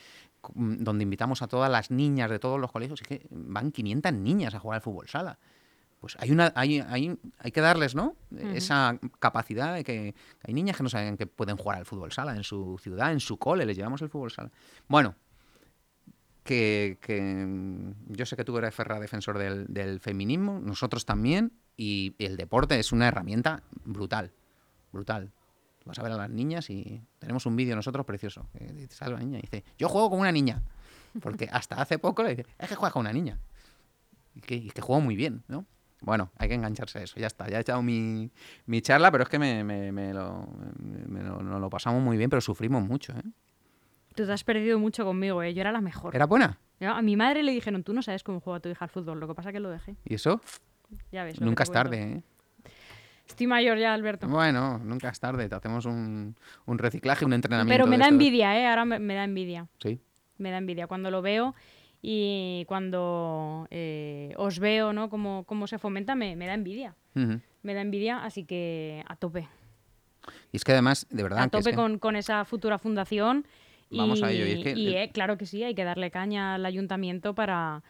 mm, 0.53 0.83
donde 0.85 1.05
invitamos 1.05 1.41
a 1.41 1.49
todas 1.49 1.71
las 1.71 1.91
niñas 1.91 2.29
de 2.29 2.39
todos 2.39 2.61
los 2.61 2.71
colegios. 2.71 3.01
Es 3.01 3.09
que 3.09 3.27
van 3.31 3.73
500 3.73 4.13
niñas 4.13 4.55
a 4.55 4.59
jugar 4.59 4.75
al 4.77 4.83
fútbol 4.83 5.09
sala. 5.09 5.39
Pues 5.99 6.15
hay, 6.21 6.31
una, 6.31 6.53
hay, 6.55 6.81
hay, 6.81 7.19
hay 7.39 7.53
que 7.53 7.63
darles, 7.63 7.95
¿no? 7.95 8.17
Esa 8.37 8.99
capacidad 9.19 9.73
de 9.73 9.83
que 9.83 10.15
hay 10.43 10.53
niñas 10.53 10.77
que 10.77 10.83
no 10.83 10.91
saben 10.91 11.17
que 11.17 11.27
pueden 11.27 11.57
jugar 11.57 11.79
al 11.79 11.87
fútbol 11.87 12.13
sala 12.13 12.37
en 12.37 12.45
su 12.45 12.79
ciudad, 12.83 13.13
en 13.13 13.21
su 13.21 13.39
cole, 13.39 13.65
les 13.65 13.79
llevamos 13.79 14.03
el 14.03 14.11
fútbol 14.11 14.31
sala. 14.31 14.51
Bueno, 14.89 15.15
que, 16.43 16.99
que, 17.01 17.23
mm, 17.23 18.13
yo 18.13 18.27
sé 18.27 18.37
que 18.37 18.45
tú 18.45 18.59
eres 18.59 18.75
ferra 18.75 19.01
defensor 19.01 19.39
del, 19.39 19.65
del 19.69 20.01
feminismo, 20.01 20.61
nosotros 20.61 21.07
también, 21.07 21.55
y 21.77 22.15
el 22.19 22.37
deporte 22.37 22.79
es 22.79 22.93
una 22.93 23.09
herramienta 23.09 23.63
brutal, 23.85 24.33
brutal. 24.93 25.33
Vas 25.85 25.99
a 25.99 26.03
ver 26.03 26.13
a 26.13 26.17
las 26.17 26.31
niñas 26.31 26.71
y 26.71 27.03
tenemos 27.19 27.45
un 27.47 27.57
vídeo 27.57 27.77
nosotros 27.77 28.07
precioso. 28.07 28.49
que 28.57 28.65
dice- 28.73 28.95
sale 28.95 29.15
una 29.15 29.23
niña 29.25 29.39
y 29.39 29.43
dice, 29.43 29.65
yo 29.79 29.89
juego 29.89 30.11
con 30.11 30.21
una 30.21 30.33
niña. 30.33 30.63
Porque 31.21 31.49
hasta 31.53 31.77
hace 31.81 31.99
poco 31.99 32.23
le 32.23 32.31
dice, 32.37 32.47
es 32.59 32.69
que 32.69 32.75
juegas 32.75 32.93
con 32.93 33.01
una 33.01 33.13
niña. 33.13 33.39
Y 34.35 34.41
que, 34.41 34.55
y 34.57 34.71
que 34.71 34.81
juego 34.81 35.01
muy 35.01 35.15
bien, 35.15 35.45
¿no? 35.47 35.67
Bueno, 36.01 36.31
hay 36.39 36.49
que 36.49 36.55
engancharse 36.55 36.99
a 36.99 37.03
eso, 37.03 37.19
ya 37.21 37.27
está. 37.29 37.49
Ya 37.49 37.59
he 37.59 37.61
echado 37.61 37.83
mi, 37.83 38.31
mi 38.67 38.81
charla, 38.83 39.11
pero 39.13 39.23
es 39.25 39.29
que 39.29 39.39
me, 39.39 39.63
me- 39.65 39.93
me 39.93 40.13
lo, 40.13 40.47
me 41.07 41.23
lo- 41.23 41.43
nos 41.43 41.61
lo 41.61 41.71
pasamos 41.71 42.03
muy 42.03 42.17
bien, 42.17 42.31
pero 42.31 42.41
sufrimos 42.41 42.83
mucho, 42.83 43.13
¿eh? 43.13 43.23
Tú 44.15 44.25
te 44.27 44.33
has 44.33 44.45
perdido 44.45 44.79
mucho 44.79 45.05
conmigo, 45.05 45.43
¿eh? 45.43 45.55
Yo 45.55 45.61
era 45.61 45.73
la 45.73 45.81
mejor. 45.81 46.15
¿Era 46.17 46.27
buena? 46.27 46.59
Yo- 46.81 46.91
a 46.93 47.03
mi 47.03 47.17
madre 47.17 47.43
le 47.43 47.53
dijeron, 47.53 47.85
tú 47.85 47.93
no 47.93 48.03
sabes 48.03 48.23
cómo 48.23 48.41
juega 48.41 48.61
tu 48.61 48.69
hija 48.69 48.85
al 48.85 48.91
fútbol, 48.91 49.21
lo 49.21 49.29
que 49.29 49.35
pasa 49.35 49.53
que 49.53 49.61
lo 49.61 49.71
dejé. 49.71 49.97
¿Y 50.05 50.15
eso? 50.15 50.41
Ya 51.13 51.25
ves. 51.25 51.41
Nunca 51.41 51.63
es 51.65 51.71
tarde, 51.73 52.03
¿eh? 52.03 52.23
Estoy 53.27 53.47
mayor 53.47 53.79
ya, 53.79 53.95
Alberto. 53.95 54.29
Bueno, 54.29 54.79
nunca 54.79 55.09
es 55.09 55.19
tarde. 55.19 55.49
Te 55.49 55.55
hacemos 55.55 55.87
un, 55.87 56.37
un 56.67 56.79
reciclaje, 56.79 57.25
un 57.25 57.33
entrenamiento. 57.33 57.73
Pero 57.75 57.87
me 57.91 57.97
da 57.99 58.09
envidia, 58.09 58.59
¿eh? 58.59 58.67
Ahora 58.67 58.85
me, 58.85 58.99
me 58.99 59.15
da 59.15 59.25
envidia. 59.25 59.67
Sí. 59.83 59.99
Me 60.39 60.51
da 60.51 60.59
envidia 60.59 60.87
cuando 60.87 61.11
lo 61.11 61.23
veo 61.23 61.55
y 62.03 62.65
cuando 62.69 63.67
eh, 63.71 64.35
os 64.37 64.59
veo, 64.59 64.93
¿no? 64.93 65.09
Cómo, 65.09 65.45
cómo 65.45 65.67
se 65.67 65.79
fomenta, 65.79 66.15
me, 66.15 66.37
me 66.37 66.47
da 66.47 66.55
envidia. 66.55 66.95
Ujú. 67.17 67.41
Me 67.63 67.73
da 67.75 67.81
envidia, 67.81 68.23
así 68.25 68.45
que 68.45 69.03
a 69.09 69.17
tope. 69.17 69.49
Y 70.53 70.57
es 70.59 70.65
que 70.65 70.73
además, 70.73 71.07
de 71.11 71.23
verdad, 71.23 71.41
a 71.41 71.45
es 71.47 71.51
tope 71.51 71.71
que- 71.71 71.77
con, 71.77 71.99
con 71.99 72.17
esa 72.17 72.45
futura 72.45 72.79
fundación. 72.79 73.47
Y, 73.91 73.99
Vamos 73.99 74.23
a 74.23 74.31
ello, 74.33 74.47
y 74.47 74.53
es 74.53 74.65
que- 74.65 74.73
y, 74.79 74.95
eh, 74.97 75.11
claro 75.13 75.39
que 75.39 75.47
sí, 75.47 75.63
hay 75.65 75.75
que 75.75 75.85
darle 75.85 76.11
caña 76.11 76.55
al 76.57 76.67
ayuntamiento 76.67 77.35
para, 77.35 77.83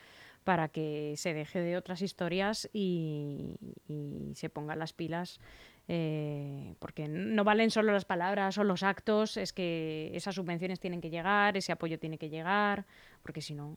para 0.45 0.69
que 0.69 1.15
se 1.17 1.35
deje 1.35 1.61
de 1.61 1.77
otras 1.77 2.03
historias 2.03 2.69
y, 2.73 3.57
y 3.89 4.33
se 4.35 4.49
pongan 4.51 4.79
las 4.79 4.93
pilas. 4.93 5.41
eh, 5.89 6.75
porque 6.79 7.09
no 7.09 7.45
valen 7.45 7.71
solo 7.71 7.93
las 7.93 8.05
palabras 8.07 8.57
o 8.59 8.65
los 8.65 8.83
actos, 8.83 9.37
es 9.37 9.53
que 9.53 10.11
esas 10.15 10.35
subvenciones 10.35 10.81
tienen 10.81 11.01
que 11.01 11.11
llegar, 11.11 11.57
ese 11.57 11.73
apoyo 11.73 11.99
tiene 11.99 12.17
que 12.19 12.29
llegar, 12.31 12.87
porque 13.23 13.41
si 13.43 13.55
no, 13.55 13.77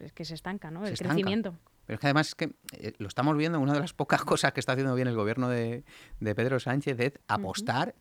es 0.00 0.12
que 0.12 0.24
se 0.24 0.34
estanca, 0.34 0.70
¿no? 0.70 0.80
Se 0.82 0.88
El 0.88 0.92
estanca. 0.94 1.14
crecimiento. 1.14 1.54
Pero 1.86 1.94
es 1.96 2.00
que 2.00 2.06
además 2.06 2.28
es 2.28 2.34
que 2.34 2.54
eh, 2.78 2.92
lo 2.98 3.06
estamos 3.08 3.36
viendo, 3.36 3.60
una 3.60 3.74
de 3.74 3.80
las 3.80 3.92
pocas 3.92 4.22
cosas 4.24 4.52
que 4.52 4.60
está 4.60 4.72
haciendo 4.72 4.94
bien 4.94 5.06
el 5.06 5.14
gobierno 5.14 5.48
de, 5.48 5.84
de 6.20 6.34
Pedro 6.34 6.58
Sánchez 6.58 6.98
es 6.98 7.12
apostar, 7.28 7.94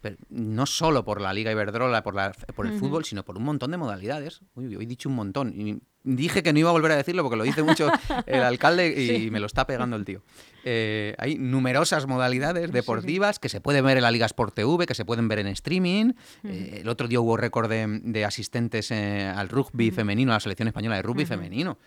pero 0.00 0.16
no 0.28 0.66
solo 0.66 1.04
por 1.04 1.20
la 1.20 1.32
Liga 1.32 1.50
Iberdrola, 1.50 2.02
por, 2.02 2.14
la, 2.14 2.32
por 2.54 2.66
el 2.66 2.78
fútbol, 2.78 3.04
sino 3.04 3.24
por 3.24 3.36
un 3.36 3.44
montón 3.44 3.70
de 3.70 3.76
modalidades. 3.76 4.40
Uy, 4.54 4.74
hoy 4.76 4.84
he 4.84 4.86
dicho 4.86 5.08
un 5.08 5.16
montón. 5.16 5.52
Y 5.54 5.80
dije 6.04 6.42
que 6.42 6.52
no 6.52 6.58
iba 6.58 6.70
a 6.70 6.72
volver 6.72 6.92
a 6.92 6.96
decirlo 6.96 7.22
porque 7.22 7.36
lo 7.36 7.44
dice 7.44 7.62
mucho 7.62 7.90
el 8.26 8.42
alcalde 8.42 9.02
y 9.02 9.30
me 9.30 9.40
lo 9.40 9.46
está 9.46 9.66
pegando 9.66 9.96
el 9.96 10.04
tío. 10.04 10.22
Eh, 10.64 11.14
hay 11.18 11.36
numerosas 11.36 12.06
modalidades 12.06 12.72
deportivas 12.72 13.38
que 13.38 13.48
se 13.48 13.60
pueden 13.60 13.84
ver 13.84 13.96
en 13.96 14.02
la 14.04 14.10
Liga 14.10 14.26
Sport 14.26 14.54
TV, 14.54 14.86
que 14.86 14.94
se 14.94 15.04
pueden 15.04 15.28
ver 15.28 15.40
en 15.40 15.48
streaming. 15.48 16.12
Eh, 16.44 16.80
el 16.82 16.88
otro 16.88 17.08
día 17.08 17.20
hubo 17.20 17.36
récord 17.36 17.68
de, 17.68 18.00
de 18.02 18.24
asistentes 18.24 18.90
eh, 18.90 19.26
al 19.26 19.48
rugby 19.48 19.90
femenino, 19.90 20.32
a 20.32 20.36
la 20.36 20.40
selección 20.40 20.68
española 20.68 20.96
de 20.96 21.02
rugby 21.02 21.26
femenino. 21.26 21.78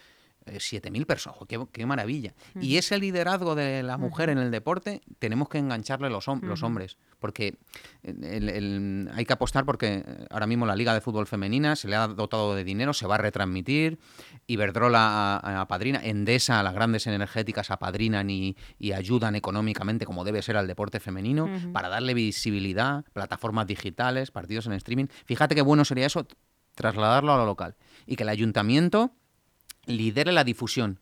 Eh, 0.47 0.57
7.000 0.59 1.05
personas, 1.05 1.37
¡jo! 1.37 1.45
qué, 1.45 1.63
qué 1.71 1.85
maravilla. 1.85 2.33
Y 2.59 2.77
ese 2.77 2.97
liderazgo 2.97 3.53
de 3.53 3.83
la 3.83 3.97
mujer 3.99 4.29
en 4.29 4.39
el 4.39 4.49
deporte 4.49 5.01
tenemos 5.19 5.47
que 5.49 5.59
engancharle 5.59 6.09
los, 6.09 6.27
hom- 6.27 6.41
los 6.41 6.63
hombres, 6.63 6.97
porque 7.19 7.59
el- 8.01 8.49
el- 8.49 9.11
hay 9.13 9.23
que 9.25 9.33
apostar 9.33 9.65
porque 9.65 10.03
eh, 10.03 10.25
ahora 10.31 10.47
mismo 10.47 10.65
la 10.65 10.75
Liga 10.75 10.95
de 10.95 11.01
Fútbol 11.01 11.27
Femenina 11.27 11.75
se 11.75 11.87
le 11.87 11.95
ha 11.95 12.07
dotado 12.07 12.55
de 12.55 12.63
dinero, 12.63 12.91
se 12.93 13.05
va 13.05 13.15
a 13.15 13.17
retransmitir, 13.19 13.99
Iberdrola 14.47 15.37
a- 15.37 15.61
apadrina, 15.61 15.99
Endesa, 16.03 16.63
las 16.63 16.73
grandes 16.73 17.05
energéticas 17.07 17.69
apadrinan 17.71 18.29
y, 18.29 18.57
y 18.79 18.93
ayudan 18.93 19.35
económicamente 19.35 20.05
como 20.05 20.23
debe 20.23 20.41
ser 20.41 20.57
al 20.57 20.67
deporte 20.67 20.99
femenino 20.99 21.47
para 21.71 21.87
darle 21.89 22.13
visibilidad, 22.15 23.05
plataformas 23.13 23.67
digitales, 23.67 24.31
partidos 24.31 24.65
en 24.65 24.73
streaming. 24.73 25.05
Fíjate 25.25 25.55
qué 25.55 25.61
bueno 25.61 25.85
sería 25.85 26.07
eso, 26.07 26.25
trasladarlo 26.75 27.33
a 27.33 27.37
lo 27.37 27.45
local 27.45 27.75
y 28.07 28.15
que 28.15 28.23
el 28.23 28.29
ayuntamiento 28.29 29.11
lidere 29.85 30.31
la 30.31 30.43
difusión 30.43 30.99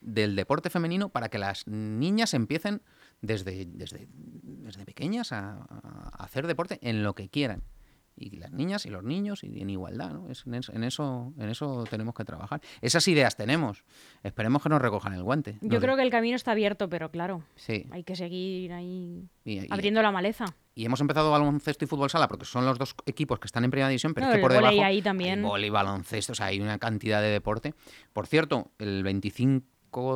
del 0.00 0.36
deporte 0.36 0.70
femenino 0.70 1.08
para 1.08 1.28
que 1.28 1.38
las 1.38 1.66
niñas 1.66 2.34
empiecen 2.34 2.82
desde, 3.22 3.64
desde, 3.66 4.08
desde 4.10 4.84
pequeñas 4.84 5.32
a, 5.32 5.66
a 5.70 6.24
hacer 6.24 6.46
deporte 6.46 6.78
en 6.82 7.02
lo 7.02 7.14
que 7.14 7.28
quieran. 7.28 7.62
Y 8.16 8.36
las 8.36 8.52
niñas 8.52 8.86
y 8.86 8.90
los 8.90 9.02
niños 9.02 9.42
y 9.42 9.60
en 9.60 9.70
igualdad, 9.70 10.12
¿no? 10.12 10.30
Es- 10.30 10.46
en, 10.46 10.54
eso, 10.54 10.72
en, 10.72 10.84
eso, 10.84 11.32
en 11.36 11.48
eso 11.48 11.84
tenemos 11.90 12.14
que 12.14 12.24
trabajar. 12.24 12.60
Esas 12.80 13.06
ideas 13.08 13.36
tenemos. 13.36 13.84
Esperemos 14.22 14.62
que 14.62 14.68
nos 14.68 14.80
recojan 14.80 15.14
el 15.14 15.22
guante. 15.24 15.58
Yo 15.60 15.80
creo 15.80 15.96
que 15.96 16.02
el 16.02 16.10
camino 16.10 16.36
está 16.36 16.52
abierto, 16.52 16.88
pero 16.88 17.10
claro, 17.10 17.42
Sí. 17.56 17.86
hay 17.90 18.04
que 18.04 18.14
seguir 18.14 18.72
ahí 18.72 19.28
Y, 19.44 19.64
y- 19.64 19.66
abriendo 19.70 20.00
la 20.00 20.12
maleza. 20.12 20.44
y 20.76 20.84
hemos 20.84 21.00
empezado 21.00 21.30
baloncesto 21.32 21.84
y 21.84 21.88
fútbol 21.88 22.08
sala 22.10 22.28
porque 22.28 22.44
son 22.44 22.64
los 22.64 22.78
dos 22.78 22.94
equipos 23.06 23.38
que 23.40 23.46
están 23.46 23.64
en 23.64 23.70
primera 23.72 23.88
división, 23.88 24.14
pero 24.14 24.26
No, 24.26 24.32
es 24.32 24.36
que 24.36 24.42
por 24.42 24.52
debajo 24.52 24.82
ahí 24.84 25.02
también. 25.02 25.40
hay 25.40 25.44
vóley, 25.44 25.70
baloncesto, 25.70 26.32
o 26.32 26.34
sea, 26.36 26.46
hay 26.46 26.60
una 26.60 26.78
cantidad 26.78 27.20
de 27.20 27.28
deporte. 27.28 27.74
Por 28.12 28.26
cierto, 28.28 28.70
el 28.78 29.02
25 29.02 29.66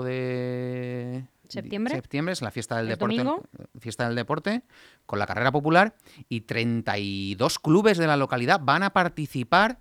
de 0.05 1.25
¿Septiembre? 1.49 1.95
septiembre 1.95 2.33
es 2.33 2.43
la 2.43 2.51
fiesta 2.51 2.77
del 2.77 2.87
¿Es 2.87 2.91
deporte, 2.91 3.17
domingo? 3.17 3.43
fiesta 3.81 4.07
del 4.07 4.17
deporte 4.17 4.63
con 5.07 5.19
la 5.19 5.27
carrera 5.27 5.51
popular 5.53 5.95
y 6.29 6.43
32 6.43 7.59
clubes 7.59 7.97
de 7.99 8.07
la 8.07 8.17
localidad 8.17 8.61
van 8.63 8.83
a 8.83 8.91
participar 8.93 9.79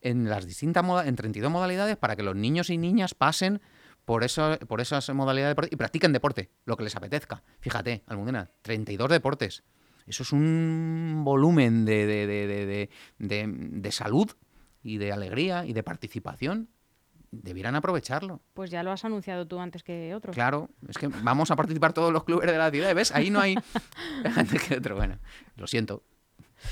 en 0.00 0.28
las 0.28 0.46
distintas 0.46 0.84
moda- 0.84 1.06
en 1.06 1.14
32 1.16 1.50
modalidades 1.50 1.96
para 1.96 2.16
que 2.16 2.22
los 2.22 2.34
niños 2.36 2.68
y 2.70 2.78
niñas 2.78 3.14
pasen 3.14 3.60
por, 4.04 4.24
eso, 4.24 4.58
por 4.68 4.80
esas 4.80 5.08
modalidades 5.14 5.56
de 5.56 5.68
y 5.70 5.76
practiquen 5.76 6.12
deporte, 6.12 6.50
lo 6.66 6.76
que 6.76 6.84
les 6.84 6.94
apetezca. 6.96 7.42
Fíjate, 7.60 8.02
Almudena, 8.06 8.50
32 8.62 9.08
deportes. 9.08 9.62
Eso 10.06 10.22
es 10.24 10.32
un 10.32 11.22
volumen 11.24 11.86
de- 11.86 12.88
de 13.18 13.92
salud 13.92 14.30
y 14.82 14.98
de 14.98 15.12
alegría 15.12 15.64
y 15.64 15.72
de 15.72 15.82
participación. 15.82 16.68
Debieran 17.42 17.74
aprovecharlo. 17.74 18.40
Pues 18.54 18.70
ya 18.70 18.82
lo 18.82 18.92
has 18.92 19.04
anunciado 19.04 19.46
tú 19.46 19.58
antes 19.58 19.82
que 19.82 20.14
otros. 20.14 20.34
Claro, 20.34 20.70
es 20.88 20.96
que 20.96 21.08
vamos 21.08 21.50
a 21.50 21.56
participar 21.56 21.92
todos 21.92 22.12
los 22.12 22.24
clubes 22.24 22.46
de 22.50 22.56
la 22.56 22.70
ciudad. 22.70 22.94
¿Ves? 22.94 23.12
Ahí 23.12 23.30
no 23.30 23.40
hay. 23.40 23.54
Antes 24.36 24.62
que 24.62 24.76
otro, 24.76 24.96
bueno, 24.96 25.18
lo 25.56 25.66
siento. 25.66 26.02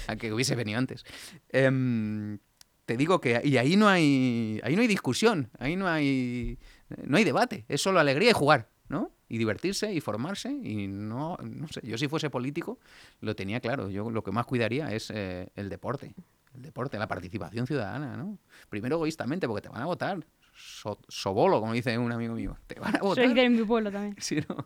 A 0.07 0.17
que 0.17 0.33
hubiese 0.33 0.55
venido 0.55 0.79
antes. 0.79 1.05
Em, 1.51 2.39
te 2.85 2.97
digo 2.97 3.21
que 3.21 3.41
y 3.45 3.57
ahí 3.57 3.77
no 3.77 3.89
hay 3.89 4.61
ahí 4.63 4.75
no 4.75 4.83
hay 4.83 4.89
discusión, 4.89 5.51
ahí 5.59 5.77
no 5.77 5.89
hay 5.89 6.59
no 7.05 7.17
hay 7.17 7.25
debate, 7.25 7.65
es 7.69 7.81
solo 7.81 8.01
alegría 8.01 8.31
y 8.31 8.33
jugar, 8.33 8.69
¿no? 8.89 9.13
Y 9.29 9.39
divertirse 9.39 9.93
y 9.93 10.01
formarse 10.01 10.51
y 10.51 10.89
no 10.89 11.37
no 11.43 11.69
sé, 11.69 11.81
yo 11.85 11.97
si 11.97 12.09
fuese 12.09 12.31
político 12.31 12.79
lo 13.21 13.37
tenía 13.37 13.61
claro, 13.61 13.89
yo 13.89 14.11
lo 14.11 14.23
que 14.23 14.33
más 14.33 14.47
cuidaría 14.47 14.93
es 14.93 15.11
eh, 15.11 15.51
el 15.55 15.69
deporte, 15.69 16.15
el 16.55 16.63
deporte, 16.63 16.99
la 16.99 17.09
participación 17.09 17.67
ciudadana, 17.67 18.17
¿no? 18.17 18.39
Primero 18.69 18.97
egoístamente 18.97 19.47
porque 19.47 19.63
te 19.63 19.69
van 19.69 19.83
a 19.83 19.87
votar, 19.87 20.25
so- 20.55 20.99
sobolo, 21.09 21.61
como 21.61 21.73
dice 21.73 21.97
un 21.99 22.13
amigo 22.13 22.35
mío, 22.35 22.57
te 22.67 22.79
van 22.81 22.97
a 22.97 23.01
votar. 23.01 23.25
Soy 23.25 23.35
de 23.35 23.49
mi 23.49 23.65
pueblo 23.65 23.91
también. 23.91 24.17
Sí, 24.21 24.39
¿no? 24.49 24.57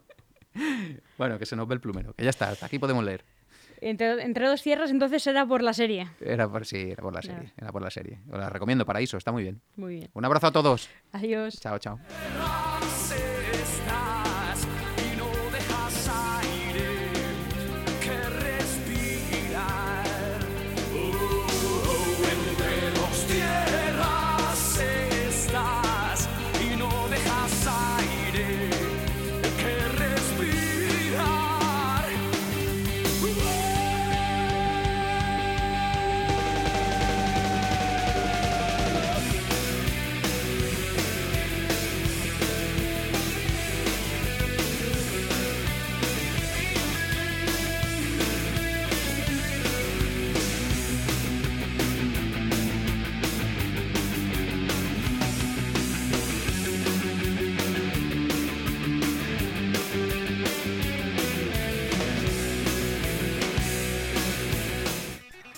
Bueno, 1.19 1.39
que 1.39 1.47
se 1.47 1.55
nos 1.57 1.67
ve 1.69 1.75
el 1.75 1.81
plumero, 1.81 2.15
que 2.15 2.25
ya 2.25 2.31
está, 2.31 2.49
hasta 2.51 2.67
aquí 2.67 2.79
podemos 2.79 3.05
leer. 3.05 3.25
Entre, 3.83 4.23
entre 4.25 4.49
dos 4.49 4.63
tierras, 4.63 4.91
entonces 4.91 5.27
era 5.27 5.45
por 5.47 5.63
la 5.63 5.75
serie. 5.75 6.09
Era 6.21 6.49
por, 6.49 6.65
sí, 6.65 6.79
era 6.93 7.03
por 7.03 7.13
la 7.15 7.21
Claro. 7.21 7.41
serie, 7.41 7.53
era 7.59 7.73
por 7.73 7.83
la 7.83 7.91
serie. 7.91 8.21
Os 8.31 8.39
la 8.39 8.49
recomiendo, 8.49 8.87
Paraíso, 8.87 9.19
está 9.19 9.33
muy 9.33 9.43
bien. 9.43 9.61
Muy 9.77 9.97
bien. 9.97 10.11
Un 10.15 10.25
abrazo 10.25 10.47
a 10.47 10.53
todos. 10.53 10.89
Adiós. 11.13 11.61
Chao, 11.61 11.79
chao. 11.79 11.99